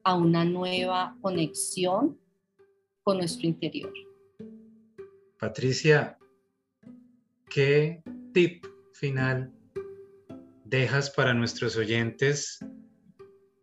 a 0.08 0.14
una 0.14 0.42
nueva 0.42 1.14
conexión 1.20 2.18
con 3.02 3.18
nuestro 3.18 3.46
interior. 3.46 3.92
Patricia, 5.38 6.16
¿qué 7.50 8.02
tip 8.32 8.64
final 8.94 9.52
dejas 10.64 11.10
para 11.10 11.34
nuestros 11.34 11.76
oyentes 11.76 12.58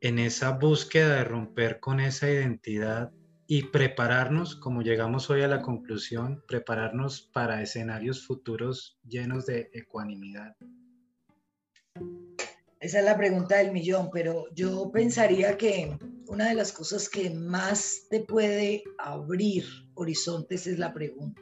en 0.02 0.20
esa 0.20 0.52
búsqueda 0.52 1.16
de 1.16 1.24
romper 1.24 1.80
con 1.80 2.00
esa 2.00 2.30
identidad 2.30 3.12
y 3.48 3.64
prepararnos, 3.64 4.56
como 4.56 4.84
llegamos 4.84 5.32
hoy 5.32 5.42
a 5.42 5.48
la 5.48 5.64
conclusión, 5.64 6.44
prepararnos 6.48 7.24
para 7.34 7.64
escenarios 7.64 8.24
futuros 8.24 9.00
llenos 9.04 9.48
de 9.48 9.72
ecuanimidad? 9.74 10.56
Esa 12.86 13.00
es 13.00 13.06
la 13.06 13.18
pregunta 13.18 13.58
del 13.58 13.72
millón, 13.72 14.12
pero 14.14 14.46
yo 14.54 14.92
pensaría 14.92 15.58
que 15.58 15.98
una 16.28 16.50
de 16.50 16.54
las 16.54 16.72
cosas 16.72 17.10
que 17.10 17.32
más 17.32 18.04
te 18.12 18.20
puede 18.20 18.84
abrir 19.00 19.66
horizontes 19.96 20.68
es 20.68 20.78
la 20.78 20.94
pregunta. 20.94 21.42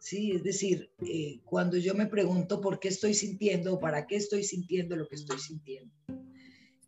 Sí, 0.00 0.32
es 0.32 0.42
decir, 0.42 0.90
eh, 1.06 1.40
cuando 1.44 1.76
yo 1.76 1.94
me 1.94 2.06
pregunto 2.06 2.60
por 2.60 2.80
qué 2.80 2.88
estoy 2.88 3.14
sintiendo 3.14 3.74
o 3.74 3.78
para 3.78 4.08
qué 4.08 4.16
estoy 4.16 4.42
sintiendo 4.42 4.96
lo 4.96 5.06
que 5.06 5.14
estoy 5.14 5.38
sintiendo, 5.38 5.94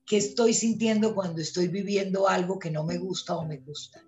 qué 0.04 0.16
estoy 0.16 0.52
sintiendo 0.52 1.14
cuando 1.14 1.40
estoy 1.40 1.68
viviendo 1.68 2.26
algo 2.26 2.58
que 2.58 2.72
no 2.72 2.82
me 2.82 2.98
gusta 2.98 3.36
o 3.36 3.46
me 3.46 3.58
gusta, 3.58 4.04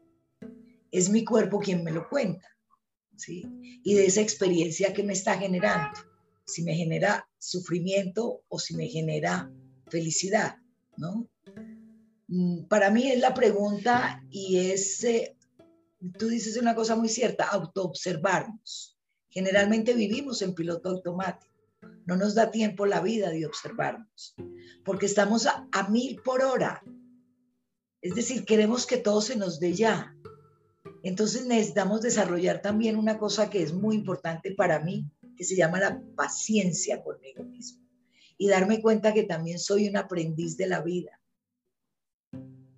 es 0.91 1.11
mi 1.11 1.25
cuerpo 1.25 1.61
quien 1.61 1.85
me 1.85 1.93
lo 1.93 2.09
cuenta, 2.09 2.49
¿sí? 3.15 3.45
Y 3.85 3.95
de 3.95 4.07
esa 4.07 4.21
experiencia 4.21 4.93
que 4.93 5.05
me 5.05 5.13
está 5.13 5.39
generando, 5.39 6.12
si 6.45 6.63
me 6.63 6.75
genera 6.75 7.29
sufrimiento 7.39 8.43
o 8.49 8.59
si 8.59 8.75
me 8.77 8.89
genera 8.89 9.51
felicidad, 9.89 10.57
¿no? 10.97 11.29
Mm, 12.29 12.65
para 12.65 12.91
mí 12.91 13.11
es 13.11 13.21
la 13.21 13.35
pregunta 13.35 14.25
y 14.31 14.71
es, 14.71 15.05
eh, 15.05 15.37
tú 16.19 16.29
dices 16.29 16.57
una 16.57 16.75
cosa 16.75 16.97
muy 16.97 17.09
cierta, 17.09 17.45
autoobservarnos. 17.45 18.99
Generalmente 19.29 19.95
vivimos 19.95 20.43
en 20.43 20.55
piloto 20.55 20.91
automático. 20.91 21.53
No 22.07 22.17
nos 22.17 22.35
da 22.35 22.51
tiempo 22.51 22.87
la 22.87 23.01
vida 23.01 23.31
de 23.31 23.47
observarnos, 23.47 24.35
porque 24.85 25.07
estamos 25.07 25.47
a, 25.47 25.69
a 25.73 25.89
mil 25.89 26.21
por 26.23 26.43
hora. 26.43 26.83
Es 28.01 28.15
decir, 28.15 28.45
queremos 28.45 28.87
que 28.87 28.97
todo 28.97 29.21
se 29.21 29.37
nos 29.37 29.61
dé 29.61 29.75
ya. 29.75 30.17
Entonces 31.03 31.47
necesitamos 31.47 32.03
desarrollar 32.03 32.63
también 32.63 32.97
una 32.97 33.19
cosa 33.19 33.51
que 33.51 33.63
es 33.63 33.73
muy 33.73 33.97
importante 33.97 34.55
para 34.55 34.81
mí, 34.81 35.09
que 35.37 35.45
se 35.45 35.57
llama 35.57 35.81
la 35.81 36.03
paciencia 36.17 37.03
conmigo 37.03 37.45
mismo. 37.45 37.87
Y 38.39 38.49
darme 38.49 38.81
cuenta 38.81 39.15
que 39.15 39.25
también 39.25 39.59
soy 39.59 39.89
un 39.89 39.97
aprendiz 39.97 40.57
de 40.57 40.67
la 40.67 40.83
vida 40.83 41.23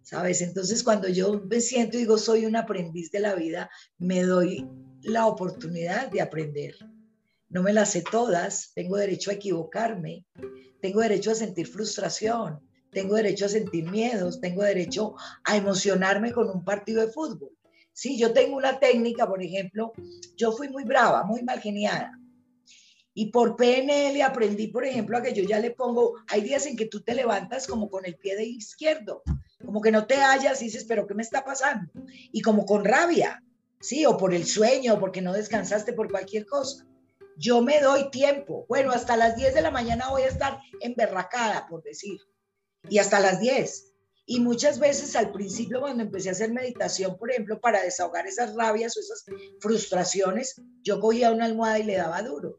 ¿sabes? 0.05 0.42
Entonces 0.42 0.84
cuando 0.84 1.09
yo 1.09 1.42
me 1.48 1.61
siento 1.61 1.96
y 1.96 2.00
digo 2.00 2.18
soy 2.18 2.46
un 2.46 2.57
aprendiz 2.57 3.11
de 3.11 3.20
la 3.20 3.34
vida, 3.34 3.70
me 3.98 4.22
doy 4.22 4.68
la 5.02 5.26
oportunidad 5.26 6.11
de 6.11 6.20
aprender. 6.20 6.74
No 7.48 7.62
me 7.62 7.72
las 7.72 7.92
sé 7.92 8.02
todas, 8.02 8.72
tengo 8.74 8.96
derecho 8.96 9.30
a 9.30 9.34
equivocarme, 9.34 10.26
tengo 10.80 11.00
derecho 11.00 11.30
a 11.30 11.34
sentir 11.34 11.66
frustración, 11.66 12.61
tengo 12.90 13.16
derecho 13.16 13.46
a 13.46 13.48
sentir 13.48 13.90
miedos, 13.90 14.40
tengo 14.40 14.62
derecho 14.62 15.14
a 15.44 15.57
emocionarme 15.57 16.32
con 16.32 16.50
un 16.50 16.64
partido 16.64 17.00
de 17.00 17.12
fútbol. 17.12 17.57
Sí, 17.92 18.18
yo 18.18 18.32
tengo 18.32 18.57
una 18.57 18.78
técnica, 18.80 19.26
por 19.26 19.42
ejemplo, 19.42 19.92
yo 20.36 20.52
fui 20.52 20.68
muy 20.68 20.84
brava, 20.84 21.24
muy 21.24 21.42
mal 21.42 21.61
geniada. 21.61 22.12
Y 23.14 23.26
por 23.30 23.54
PNL 23.54 24.20
aprendí, 24.22 24.66
por 24.66 24.84
ejemplo, 24.84 25.16
a 25.16 25.22
que 25.22 25.32
yo 25.32 25.44
ya 25.44 25.60
le 25.60 25.70
pongo, 25.70 26.14
hay 26.26 26.40
días 26.40 26.66
en 26.66 26.76
que 26.76 26.86
tú 26.86 27.00
te 27.00 27.14
levantas 27.14 27.68
como 27.68 27.88
con 27.88 28.04
el 28.04 28.16
pie 28.16 28.36
de 28.36 28.44
izquierdo, 28.44 29.22
como 29.64 29.80
que 29.80 29.92
no 29.92 30.06
te 30.06 30.16
hallas 30.16 30.60
y 30.60 30.66
dices, 30.66 30.84
pero 30.84 31.06
¿qué 31.06 31.14
me 31.14 31.22
está 31.22 31.44
pasando? 31.44 31.90
Y 32.32 32.42
como 32.42 32.66
con 32.66 32.84
rabia, 32.84 33.42
¿sí? 33.80 34.04
O 34.04 34.16
por 34.16 34.34
el 34.34 34.46
sueño, 34.46 34.94
o 34.94 34.98
porque 34.98 35.22
no 35.22 35.32
descansaste 35.32 35.92
por 35.92 36.10
cualquier 36.10 36.44
cosa. 36.44 36.84
Yo 37.36 37.62
me 37.62 37.80
doy 37.80 38.10
tiempo. 38.10 38.66
Bueno, 38.68 38.90
hasta 38.90 39.16
las 39.16 39.36
10 39.36 39.54
de 39.54 39.62
la 39.62 39.70
mañana 39.70 40.10
voy 40.10 40.22
a 40.22 40.28
estar 40.28 40.58
emberracada, 40.80 41.66
por 41.68 41.82
decir. 41.82 42.20
Y 42.88 42.98
hasta 42.98 43.20
las 43.20 43.40
10. 43.40 43.92
Y 44.26 44.40
muchas 44.40 44.78
veces 44.78 45.14
al 45.16 45.32
principio 45.32 45.80
cuando 45.80 46.02
empecé 46.02 46.30
a 46.30 46.32
hacer 46.32 46.52
meditación, 46.52 47.16
por 47.18 47.30
ejemplo, 47.30 47.60
para 47.60 47.82
desahogar 47.82 48.26
esas 48.26 48.54
rabias 48.54 48.96
o 48.96 49.00
esas 49.00 49.24
frustraciones, 49.60 50.60
yo 50.82 50.98
cogía 50.98 51.30
una 51.30 51.44
almohada 51.44 51.78
y 51.78 51.84
le 51.84 51.96
daba 51.96 52.22
duro. 52.22 52.58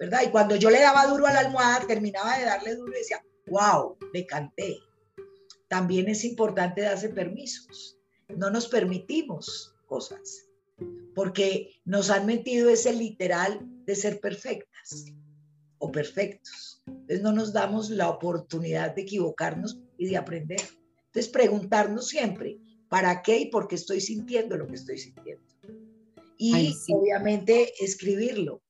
¿Verdad? 0.00 0.22
Y 0.26 0.30
cuando 0.30 0.56
yo 0.56 0.70
le 0.70 0.80
daba 0.80 1.06
duro 1.06 1.26
a 1.26 1.32
la 1.32 1.40
almohada, 1.40 1.86
terminaba 1.86 2.38
de 2.38 2.46
darle 2.46 2.74
duro 2.74 2.92
y 2.92 2.98
decía, 2.98 3.22
wow, 3.46 3.96
me 4.12 4.26
canté 4.26 4.80
también 5.70 6.08
es 6.08 6.24
importante 6.24 6.80
darse 6.80 7.10
permisos. 7.10 7.96
No 8.36 8.50
nos 8.50 8.66
permitimos 8.66 9.72
cosas 9.86 10.48
porque 11.14 11.80
nos 11.84 12.10
han 12.10 12.26
metido 12.26 12.68
ese 12.68 12.92
literal 12.92 13.60
de 13.86 13.94
ser 13.94 14.20
perfectas 14.20 15.06
o 15.78 15.92
perfectos. 15.92 16.82
Entonces 16.88 17.22
no 17.22 17.30
nos 17.32 17.52
damos 17.52 17.88
la 17.88 18.10
oportunidad 18.10 18.96
de 18.96 19.02
equivocarnos 19.02 19.78
y 19.96 20.08
de 20.08 20.16
aprender. 20.16 20.60
Entonces 21.06 21.30
preguntarnos 21.30 22.08
siempre, 22.08 22.58
¿para 22.88 23.22
qué 23.22 23.38
y 23.38 23.46
por 23.46 23.68
qué 23.68 23.76
estoy 23.76 24.00
sintiendo 24.00 24.56
lo 24.56 24.66
que 24.66 24.74
estoy 24.74 24.98
sintiendo? 24.98 25.44
Y 26.36 26.74
obviamente 26.92 27.72
escribirlo, 27.78 28.60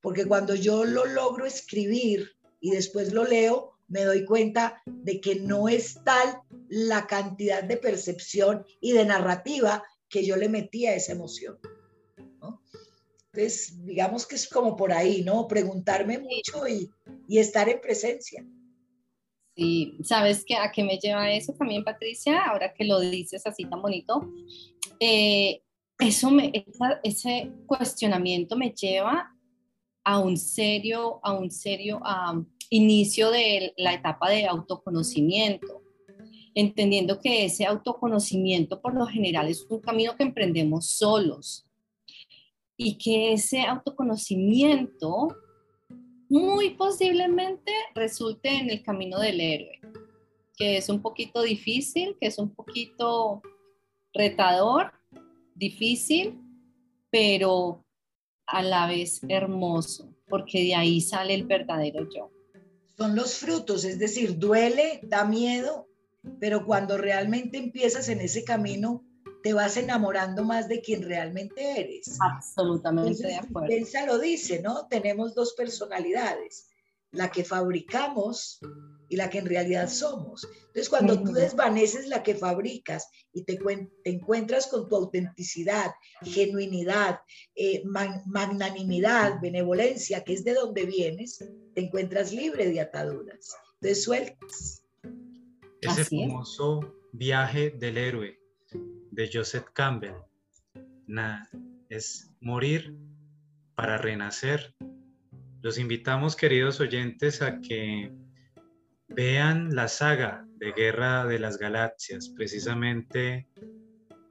porque 0.00 0.26
cuando 0.26 0.54
yo 0.54 0.84
lo 0.84 1.06
logro 1.06 1.46
escribir 1.46 2.30
y 2.60 2.70
después 2.70 3.12
lo 3.12 3.24
leo, 3.24 3.76
me 3.88 4.04
doy 4.04 4.24
cuenta 4.24 4.82
de 4.86 5.20
que 5.20 5.36
no 5.36 5.68
es 5.68 6.02
tal 6.04 6.40
la 6.68 7.06
cantidad 7.06 7.62
de 7.62 7.76
percepción 7.76 8.64
y 8.80 8.92
de 8.92 9.04
narrativa 9.04 9.84
que 10.08 10.24
yo 10.24 10.36
le 10.36 10.48
metí 10.48 10.86
a 10.86 10.94
esa 10.94 11.12
emoción. 11.12 11.58
Entonces, 13.32 13.84
digamos 13.84 14.26
que 14.26 14.34
es 14.34 14.48
como 14.48 14.76
por 14.76 14.92
ahí, 14.92 15.22
¿no? 15.22 15.46
Preguntarme 15.46 16.18
mucho 16.18 16.66
y, 16.66 16.90
estar 17.28 17.68
en 17.68 17.80
presencia. 17.80 18.44
Sí, 19.54 19.98
¿sabes 20.02 20.42
qué, 20.46 20.56
a 20.56 20.72
qué 20.72 20.82
me 20.82 20.98
lleva 20.98 21.30
eso 21.30 21.52
también, 21.52 21.84
Patricia? 21.84 22.44
Ahora 22.44 22.72
que 22.72 22.84
lo 22.84 22.98
dices 22.98 23.46
así 23.46 23.64
tan 23.64 23.82
bonito. 23.82 24.32
Eh, 25.00 25.60
eso 25.98 26.30
me, 26.30 26.50
ese 27.02 27.50
cuestionamiento 27.66 28.56
me 28.56 28.70
lleva 28.70 29.35
a 30.06 30.20
un 30.20 30.36
serio, 30.36 31.18
a 31.24 31.32
un 31.32 31.50
serio 31.50 32.00
inicio 32.70 33.32
de 33.32 33.74
la 33.76 33.92
etapa 33.92 34.30
de 34.30 34.46
autoconocimiento. 34.46 35.82
entendiendo 36.54 37.20
que 37.20 37.44
ese 37.44 37.66
autoconocimiento 37.66 38.80
por 38.80 38.94
lo 38.94 39.04
general 39.04 39.48
es 39.48 39.66
un 39.68 39.80
camino 39.80 40.16
que 40.16 40.22
emprendemos 40.22 40.86
solos 40.86 41.66
y 42.78 42.96
que 42.96 43.34
ese 43.34 43.60
autoconocimiento 43.60 45.36
muy 46.30 46.70
posiblemente 46.70 47.72
resulte 47.94 48.48
en 48.48 48.70
el 48.70 48.82
camino 48.82 49.18
del 49.18 49.40
héroe, 49.40 49.80
que 50.56 50.78
es 50.78 50.88
un 50.88 51.02
poquito 51.02 51.42
difícil, 51.42 52.16
que 52.18 52.28
es 52.28 52.38
un 52.38 52.54
poquito 52.54 53.42
retador, 54.14 54.92
difícil, 55.54 56.40
pero 57.10 57.85
a 58.46 58.62
la 58.62 58.86
vez 58.86 59.20
hermoso, 59.28 60.14
porque 60.28 60.62
de 60.62 60.74
ahí 60.74 61.00
sale 61.00 61.34
el 61.34 61.46
verdadero 61.46 62.08
yo. 62.10 62.30
Son 62.96 63.14
los 63.14 63.34
frutos, 63.34 63.84
es 63.84 63.98
decir, 63.98 64.38
duele, 64.38 65.00
da 65.02 65.24
miedo, 65.24 65.88
pero 66.40 66.64
cuando 66.64 66.96
realmente 66.96 67.58
empiezas 67.58 68.08
en 68.08 68.20
ese 68.20 68.44
camino, 68.44 69.04
te 69.42 69.52
vas 69.52 69.76
enamorando 69.76 70.44
más 70.44 70.68
de 70.68 70.80
quien 70.80 71.02
realmente 71.02 71.80
eres. 71.80 72.18
Absolutamente 72.20 73.26
de 73.26 73.36
acuerdo. 73.36 73.68
Pensa 73.68 74.06
lo 74.06 74.18
dice, 74.18 74.60
¿no? 74.60 74.86
Tenemos 74.88 75.34
dos 75.34 75.54
personalidades, 75.54 76.68
la 77.12 77.30
que 77.30 77.44
fabricamos 77.44 78.58
y 79.08 79.16
la 79.16 79.30
que 79.30 79.38
en 79.38 79.46
realidad 79.46 79.88
somos. 79.88 80.46
Entonces, 80.66 80.88
cuando 80.88 81.22
tú 81.22 81.32
desvaneces 81.32 82.08
la 82.08 82.22
que 82.22 82.34
fabricas 82.34 83.08
y 83.32 83.44
te, 83.44 83.58
encuentras 84.04 84.66
con 84.66 84.88
tu 84.88 84.96
autenticidad, 84.96 85.92
genuinidad, 86.22 87.20
eh, 87.54 87.82
magnanimidad, 87.84 89.40
benevolencia, 89.40 90.24
que 90.24 90.34
es 90.34 90.44
de 90.44 90.54
donde 90.54 90.84
vienes, 90.84 91.38
te 91.74 91.80
encuentras 91.82 92.32
libre 92.32 92.68
de 92.68 92.80
ataduras. 92.80 93.56
Entonces, 93.80 94.04
sueltas. 94.04 94.82
Ese 95.80 96.04
famoso 96.04 96.94
viaje 97.12 97.70
del 97.70 97.98
héroe 97.98 98.40
de 99.10 99.30
Joseph 99.32 99.66
Campbell 99.72 100.14
nada, 101.06 101.48
es 101.88 102.30
morir 102.40 102.94
para 103.74 103.98
renacer. 103.98 104.74
Los 105.62 105.78
invitamos, 105.78 106.36
queridos 106.36 106.80
oyentes, 106.80 107.42
a 107.42 107.60
que 107.60 108.12
Vean 109.08 109.74
la 109.74 109.88
saga 109.88 110.46
de 110.56 110.72
Guerra 110.72 111.26
de 111.26 111.38
las 111.38 111.58
Galaxias, 111.58 112.28
precisamente 112.28 113.48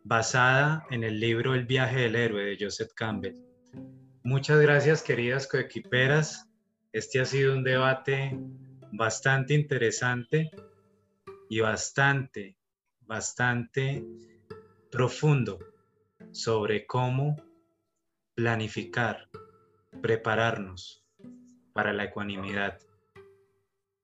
basada 0.03 0.85
en 0.91 1.03
el 1.03 1.19
libro 1.19 1.55
El 1.55 1.65
viaje 1.65 2.01
del 2.01 2.15
héroe 2.15 2.45
de 2.45 2.57
Joseph 2.59 2.91
Campbell. 2.95 3.35
Muchas 4.23 4.59
gracias, 4.59 5.01
queridas 5.01 5.47
coequiperas. 5.47 6.49
Este 6.91 7.19
ha 7.19 7.25
sido 7.25 7.53
un 7.53 7.63
debate 7.63 8.37
bastante 8.91 9.53
interesante 9.53 10.51
y 11.49 11.59
bastante, 11.59 12.57
bastante 13.01 14.05
profundo 14.91 15.59
sobre 16.31 16.85
cómo 16.85 17.35
planificar, 18.35 19.29
prepararnos 20.01 21.05
para 21.73 21.93
la 21.93 22.05
ecuanimidad. 22.05 22.79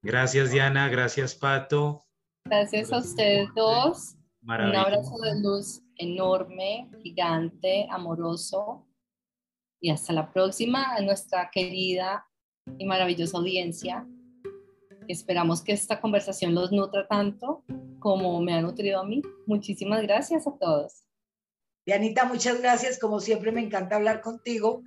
Gracias 0.03 0.51
Diana, 0.51 0.89
gracias 0.89 1.35
Pato. 1.35 2.03
Gracias 2.45 2.91
a 2.91 2.97
ustedes 2.97 3.49
dos. 3.55 4.15
Un 4.43 4.51
abrazo 4.51 5.15
de 5.19 5.39
luz 5.41 5.83
enorme, 5.97 6.89
gigante, 7.03 7.87
amoroso. 7.91 8.87
Y 9.79 9.91
hasta 9.91 10.13
la 10.13 10.31
próxima 10.31 10.95
a 10.95 11.01
nuestra 11.01 11.49
querida 11.51 12.25
y 12.77 12.85
maravillosa 12.85 13.37
audiencia. 13.37 14.07
Esperamos 15.07 15.61
que 15.61 15.73
esta 15.73 16.01
conversación 16.01 16.55
los 16.55 16.71
nutra 16.71 17.07
tanto 17.07 17.63
como 17.99 18.41
me 18.41 18.53
ha 18.53 18.61
nutrido 18.61 19.01
a 19.01 19.05
mí. 19.05 19.21
Muchísimas 19.45 20.01
gracias 20.01 20.47
a 20.47 20.57
todos. 20.57 21.03
Dianita, 21.85 22.25
muchas 22.25 22.59
gracias. 22.59 22.99
Como 22.99 23.19
siempre, 23.19 23.51
me 23.51 23.61
encanta 23.61 23.95
hablar 23.95 24.21
contigo. 24.21 24.83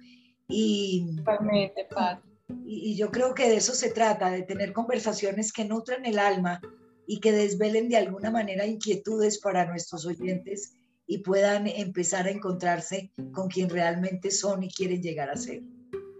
Y, 0.48 1.06
Igualmente, 1.18 1.86
Pato. 1.88 2.33
Y, 2.66 2.96
yo 2.96 3.10
creo 3.10 3.34
que 3.34 3.48
de 3.48 3.56
eso 3.56 3.74
se 3.74 3.90
trata, 3.90 4.30
de 4.30 4.42
tener 4.42 4.72
conversaciones 4.72 5.52
que 5.52 5.64
nutran 5.64 6.04
el 6.06 6.18
alma 6.18 6.60
y 7.06 7.20
que 7.20 7.32
desvelen 7.32 7.88
de 7.88 7.96
alguna 7.96 8.30
manera 8.30 8.66
inquietudes 8.66 9.40
para 9.40 9.66
nuestros 9.66 10.06
oyentes 10.06 10.74
y 11.06 11.18
puedan 11.18 11.66
empezar 11.66 12.26
a 12.26 12.30
encontrarse 12.30 13.12
con 13.32 13.48
quien 13.48 13.68
realmente 13.68 14.30
son 14.30 14.62
y 14.62 14.68
quieren 14.68 15.02
llegar 15.02 15.30
a 15.30 15.36
ser. 15.36 15.62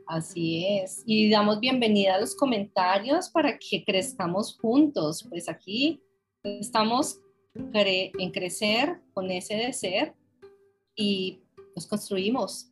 Así 0.07 0.66
es. 0.66 1.03
Y 1.07 1.31
damos 1.31 1.61
bienvenida 1.61 2.16
a 2.16 2.20
los 2.20 2.35
comentarios 2.35 3.31
para 3.31 3.59
que 3.59 3.85
crezcamos 3.85 4.59
juntos. 4.59 5.27
Pues 5.29 5.49
aquí 5.49 6.03
estamos 6.43 7.20
en 7.55 8.31
crecer 8.31 9.01
con 9.14 9.31
ese 9.31 9.55
de 9.55 9.72
ser 9.72 10.14
y 10.95 11.41
nos 11.75 11.87
construimos 11.87 12.70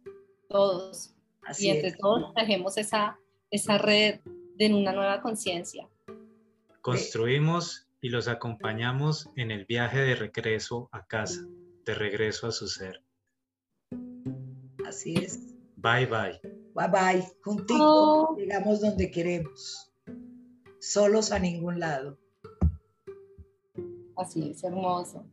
todos. 0.49 1.15
Así 1.43 1.67
y 1.67 1.71
entre 1.71 1.93
todos 1.93 2.33
trajemos 2.35 2.77
esa 2.77 3.19
esa 3.53 3.79
red 3.79 4.21
de 4.57 4.75
una 4.75 4.93
nueva 4.93 5.21
conciencia. 5.21 5.89
Construimos 6.81 7.87
y 8.01 8.09
los 8.09 8.27
acompañamos 8.27 9.31
en 9.37 9.53
el 9.53 9.67
viaje 9.67 10.01
de 10.01 10.17
regreso 10.17 10.89
a 10.91 11.07
casa, 11.07 11.47
de 11.85 11.95
regreso 11.95 12.49
a 12.49 12.53
su 12.53 12.67
ser. 12.67 13.05
Así 14.85 15.15
es. 15.15 15.39
Bye 15.77 16.07
bye. 16.07 16.41
Bye 16.75 16.89
bye. 16.89 17.29
Juntitos 17.43 18.37
llegamos 18.37 18.81
donde 18.81 19.11
queremos. 19.11 19.93
Solos 20.81 21.31
a 21.31 21.39
ningún 21.39 21.79
lado. 21.79 22.19
Así 24.17 24.51
es, 24.51 24.65
hermoso. 24.65 25.27